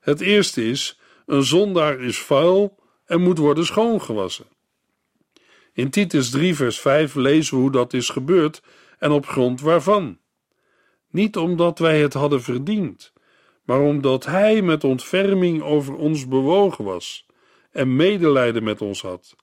Het 0.00 0.20
eerste 0.20 0.64
is: 0.64 0.99
een 1.30 1.44
zondaar 1.44 2.00
is 2.00 2.18
vuil 2.18 2.76
en 3.04 3.20
moet 3.20 3.38
worden 3.38 3.66
schoongewassen. 3.66 4.46
In 5.72 5.90
Titus 5.90 6.30
3, 6.30 6.54
vers 6.54 6.80
5 6.80 7.14
lezen 7.14 7.54
we 7.54 7.60
hoe 7.60 7.70
dat 7.70 7.92
is 7.92 8.08
gebeurd 8.08 8.62
en 8.98 9.10
op 9.10 9.26
grond 9.26 9.60
waarvan. 9.60 10.18
Niet 11.10 11.36
omdat 11.36 11.78
wij 11.78 12.00
het 12.00 12.12
hadden 12.12 12.42
verdiend, 12.42 13.12
maar 13.64 13.80
omdat 13.80 14.24
Hij 14.24 14.62
met 14.62 14.84
ontferming 14.84 15.62
over 15.62 15.94
ons 15.94 16.28
bewogen 16.28 16.84
was 16.84 17.26
en 17.70 17.96
medelijden 17.96 18.62
met 18.62 18.80
ons 18.80 19.02
had. 19.02 19.36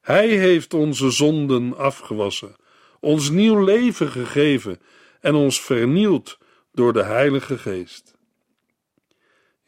Hij 0.00 0.28
heeft 0.28 0.74
onze 0.74 1.10
zonden 1.10 1.76
afgewassen, 1.76 2.56
ons 3.00 3.30
nieuw 3.30 3.64
leven 3.64 4.08
gegeven 4.08 4.80
en 5.20 5.34
ons 5.34 5.60
vernield 5.60 6.38
door 6.72 6.92
de 6.92 7.02
Heilige 7.02 7.58
Geest. 7.58 8.15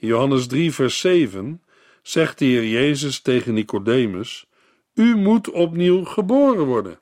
Johannes 0.01 0.47
3, 0.47 0.73
vers 0.73 1.01
7 1.01 1.63
zegt 2.03 2.39
de 2.39 2.45
Heer 2.45 2.69
Jezus 2.69 3.21
tegen 3.21 3.55
Nicodemus: 3.55 4.47
U 4.95 5.17
moet 5.17 5.51
opnieuw 5.51 6.05
geboren 6.05 6.65
worden. 6.65 7.01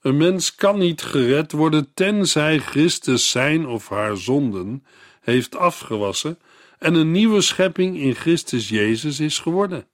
Een 0.00 0.16
mens 0.16 0.54
kan 0.54 0.78
niet 0.78 1.02
gered 1.02 1.52
worden 1.52 1.94
tenzij 1.94 2.58
Christus 2.58 3.30
zijn 3.30 3.66
of 3.66 3.88
haar 3.88 4.16
zonden 4.16 4.84
heeft 5.20 5.56
afgewassen 5.56 6.38
en 6.78 6.94
een 6.94 7.10
nieuwe 7.10 7.40
schepping 7.40 7.98
in 7.98 8.14
Christus 8.14 8.68
Jezus 8.68 9.20
is 9.20 9.38
geworden. 9.38 9.86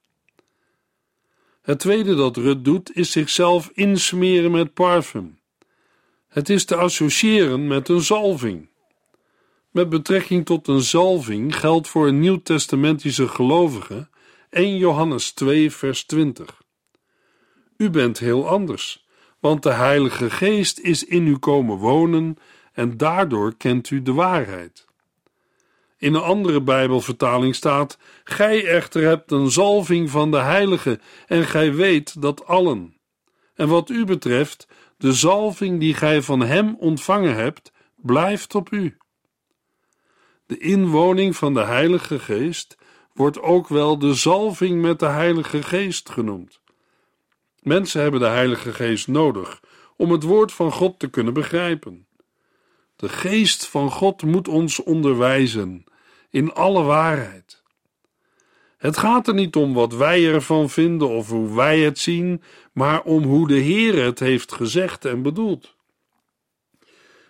Het 1.61 1.79
tweede 1.79 2.15
dat 2.15 2.37
Rut 2.37 2.65
doet, 2.65 2.95
is 2.95 3.11
zichzelf 3.11 3.69
insmeren 3.73 4.51
met 4.51 4.73
parfum. 4.73 5.39
Het 6.27 6.49
is 6.49 6.65
te 6.65 6.75
associëren 6.75 7.67
met 7.67 7.89
een 7.89 8.01
zalving. 8.01 8.69
Met 9.79 9.89
betrekking 9.89 10.45
tot 10.45 10.67
een 10.67 10.81
zalving 10.81 11.59
geldt 11.59 11.87
voor 11.87 12.07
een 12.07 12.19
nieuwtestamentische 12.19 13.27
gelovige 13.27 14.07
1 14.49 14.77
Johannes 14.77 15.31
2, 15.31 15.71
vers 15.71 16.03
20. 16.05 16.61
U 17.77 17.89
bent 17.89 18.19
heel 18.19 18.47
anders, 18.47 19.05
want 19.39 19.63
de 19.63 19.73
Heilige 19.73 20.29
Geest 20.29 20.79
is 20.79 21.03
in 21.03 21.27
u 21.27 21.37
komen 21.37 21.77
wonen 21.77 22.37
en 22.73 22.97
daardoor 22.97 23.55
kent 23.57 23.89
u 23.89 24.01
de 24.01 24.13
waarheid. 24.13 24.85
In 25.97 26.13
een 26.13 26.21
andere 26.21 26.61
Bijbelvertaling 26.61 27.55
staat: 27.55 27.97
Gij 28.23 28.65
echter 28.65 29.03
hebt 29.03 29.31
een 29.31 29.51
zalving 29.51 30.09
van 30.09 30.31
de 30.31 30.39
Heilige 30.39 30.99
en 31.27 31.45
gij 31.45 31.73
weet 31.73 32.21
dat 32.21 32.45
allen. 32.45 32.97
En 33.55 33.67
wat 33.67 33.89
u 33.89 34.05
betreft, 34.05 34.67
de 34.97 35.13
zalving 35.13 35.79
die 35.79 35.93
gij 35.93 36.21
van 36.21 36.39
Hem 36.39 36.75
ontvangen 36.79 37.35
hebt, 37.35 37.71
blijft 37.95 38.55
op 38.55 38.71
u. 38.71 38.97
De 40.49 40.57
inwoning 40.57 41.35
van 41.35 41.53
de 41.53 41.63
Heilige 41.63 42.19
Geest 42.19 42.77
wordt 43.13 43.41
ook 43.41 43.67
wel 43.67 43.99
de 43.99 44.13
zalving 44.13 44.81
met 44.81 44.99
de 44.99 45.05
Heilige 45.05 45.63
Geest 45.63 46.09
genoemd. 46.09 46.59
Mensen 47.61 48.01
hebben 48.01 48.19
de 48.19 48.25
Heilige 48.25 48.73
Geest 48.73 49.07
nodig 49.07 49.59
om 49.95 50.11
het 50.11 50.23
woord 50.23 50.51
van 50.51 50.71
God 50.71 50.99
te 50.99 51.09
kunnen 51.09 51.33
begrijpen. 51.33 52.07
De 52.95 53.09
Geest 53.09 53.67
van 53.67 53.91
God 53.91 54.23
moet 54.23 54.47
ons 54.47 54.83
onderwijzen 54.83 55.83
in 56.29 56.53
alle 56.53 56.83
waarheid. 56.83 57.63
Het 58.77 58.97
gaat 58.97 59.27
er 59.27 59.33
niet 59.33 59.55
om 59.55 59.73
wat 59.73 59.93
wij 59.93 60.33
ervan 60.33 60.69
vinden 60.69 61.09
of 61.09 61.29
hoe 61.29 61.55
wij 61.55 61.79
het 61.79 61.99
zien, 61.99 62.43
maar 62.73 63.03
om 63.03 63.23
hoe 63.23 63.47
de 63.47 63.59
Heer 63.59 64.03
het 64.03 64.19
heeft 64.19 64.51
gezegd 64.51 65.05
en 65.05 65.21
bedoeld. 65.21 65.77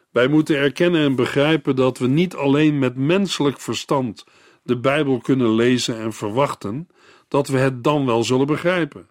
Wij 0.09 0.27
moeten 0.27 0.57
erkennen 0.57 1.01
en 1.01 1.15
begrijpen 1.15 1.75
dat 1.75 1.97
we 1.97 2.07
niet 2.07 2.35
alleen 2.35 2.79
met 2.79 2.95
menselijk 2.95 3.59
verstand 3.59 4.25
de 4.63 4.79
Bijbel 4.79 5.19
kunnen 5.19 5.55
lezen 5.55 5.99
en 5.99 6.13
verwachten 6.13 6.87
dat 7.27 7.47
we 7.47 7.57
het 7.57 7.83
dan 7.83 8.05
wel 8.05 8.23
zullen 8.23 8.47
begrijpen. 8.47 9.09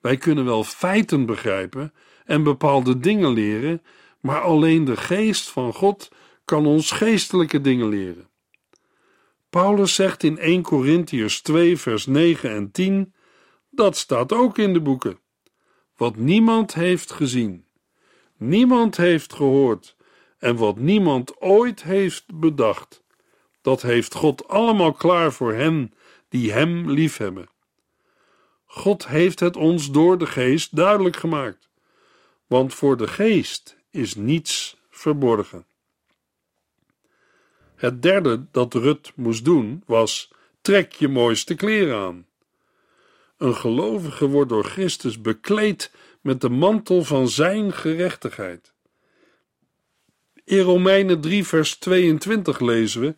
Wij 0.00 0.16
kunnen 0.16 0.44
wel 0.44 0.64
feiten 0.64 1.26
begrijpen 1.26 1.92
en 2.24 2.42
bepaalde 2.42 2.98
dingen 2.98 3.32
leren, 3.32 3.82
maar 4.20 4.40
alleen 4.40 4.84
de 4.84 4.96
geest 4.96 5.50
van 5.50 5.72
God 5.72 6.10
kan 6.44 6.66
ons 6.66 6.90
geestelijke 6.90 7.60
dingen 7.60 7.88
leren. 7.88 8.28
Paulus 9.50 9.94
zegt 9.94 10.22
in 10.22 10.38
1 10.38 10.62
Corinthiërs 10.62 11.42
2, 11.42 11.76
vers 11.76 12.06
9 12.06 12.50
en 12.50 12.70
10: 12.70 13.14
dat 13.70 13.96
staat 13.96 14.32
ook 14.32 14.58
in 14.58 14.72
de 14.72 14.80
boeken. 14.80 15.18
Wat 15.96 16.16
niemand 16.16 16.74
heeft 16.74 17.12
gezien, 17.12 17.64
niemand 18.40 18.96
heeft 18.96 19.32
gehoord 19.32 19.96
en 20.38 20.56
wat 20.56 20.76
niemand 20.76 21.40
ooit 21.40 21.82
heeft 21.82 22.24
bedacht, 22.34 23.02
dat 23.62 23.82
heeft 23.82 24.14
God 24.14 24.48
allemaal 24.48 24.92
klaar 24.92 25.32
voor 25.32 25.54
hen 25.54 25.94
die 26.28 26.52
Hem 26.52 26.90
liefhebben. 26.90 27.48
God 28.66 29.08
heeft 29.08 29.40
het 29.40 29.56
ons 29.56 29.90
door 29.90 30.18
de 30.18 30.26
Geest 30.26 30.76
duidelijk 30.76 31.16
gemaakt, 31.16 31.68
want 32.46 32.74
voor 32.74 32.96
de 32.96 33.06
Geest 33.06 33.76
is 33.90 34.14
niets 34.14 34.76
verborgen. 34.90 35.66
Het 37.76 38.02
derde 38.02 38.46
dat 38.50 38.74
Rut 38.74 39.12
moest 39.14 39.44
doen 39.44 39.82
was: 39.86 40.32
trek 40.60 40.92
je 40.92 41.08
mooiste 41.08 41.54
kleren 41.54 41.98
aan. 41.98 42.26
Een 43.36 43.54
gelovige 43.54 44.26
wordt 44.26 44.50
door 44.50 44.64
Christus 44.64 45.20
bekleed 45.20 45.92
met 46.20 46.40
de 46.40 46.48
mantel 46.48 47.04
van 47.04 47.28
zijn 47.28 47.72
gerechtigheid. 47.72 48.74
In 50.44 50.60
Romeinen 50.60 51.20
3, 51.20 51.46
vers 51.46 51.76
22 51.78 52.60
lezen 52.60 53.00
we: 53.00 53.14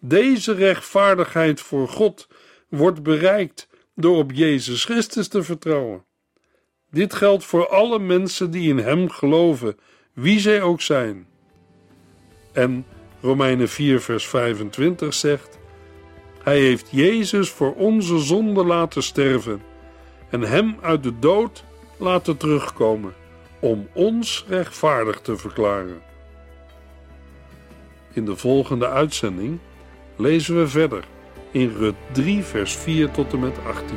Deze 0.00 0.52
rechtvaardigheid 0.52 1.60
voor 1.60 1.88
God 1.88 2.28
wordt 2.68 3.02
bereikt 3.02 3.68
door 3.94 4.16
op 4.16 4.32
Jezus 4.32 4.84
Christus 4.84 5.28
te 5.28 5.42
vertrouwen. 5.42 6.04
Dit 6.90 7.14
geldt 7.14 7.44
voor 7.44 7.68
alle 7.68 7.98
mensen 7.98 8.50
die 8.50 8.68
in 8.68 8.78
Hem 8.78 9.10
geloven, 9.10 9.78
wie 10.12 10.40
zij 10.40 10.62
ook 10.62 10.80
zijn. 10.80 11.26
En 12.52 12.86
Romeinen 13.20 13.68
4, 13.68 14.00
vers 14.00 14.26
25 14.26 15.14
zegt: 15.14 15.58
Hij 16.42 16.60
heeft 16.60 16.88
Jezus 16.90 17.50
voor 17.50 17.74
onze 17.74 18.18
zonde 18.18 18.64
laten 18.64 19.02
sterven 19.02 19.62
en 20.30 20.40
Hem 20.40 20.76
uit 20.80 21.02
de 21.02 21.18
dood 21.18 21.64
laten 21.96 22.36
terugkomen, 22.36 23.14
om 23.60 23.88
ons 23.92 24.44
rechtvaardig 24.48 25.20
te 25.20 25.36
verklaren. 25.36 26.02
In 28.12 28.24
de 28.24 28.36
volgende 28.36 28.88
uitzending 28.88 29.58
lezen 30.16 30.58
we 30.58 30.68
verder 30.68 31.04
in 31.50 31.74
Rut 31.76 31.94
3, 32.12 32.42
vers 32.42 32.74
4 32.76 33.10
tot 33.10 33.32
en 33.32 33.40
met 33.40 33.56
18. 33.66 33.96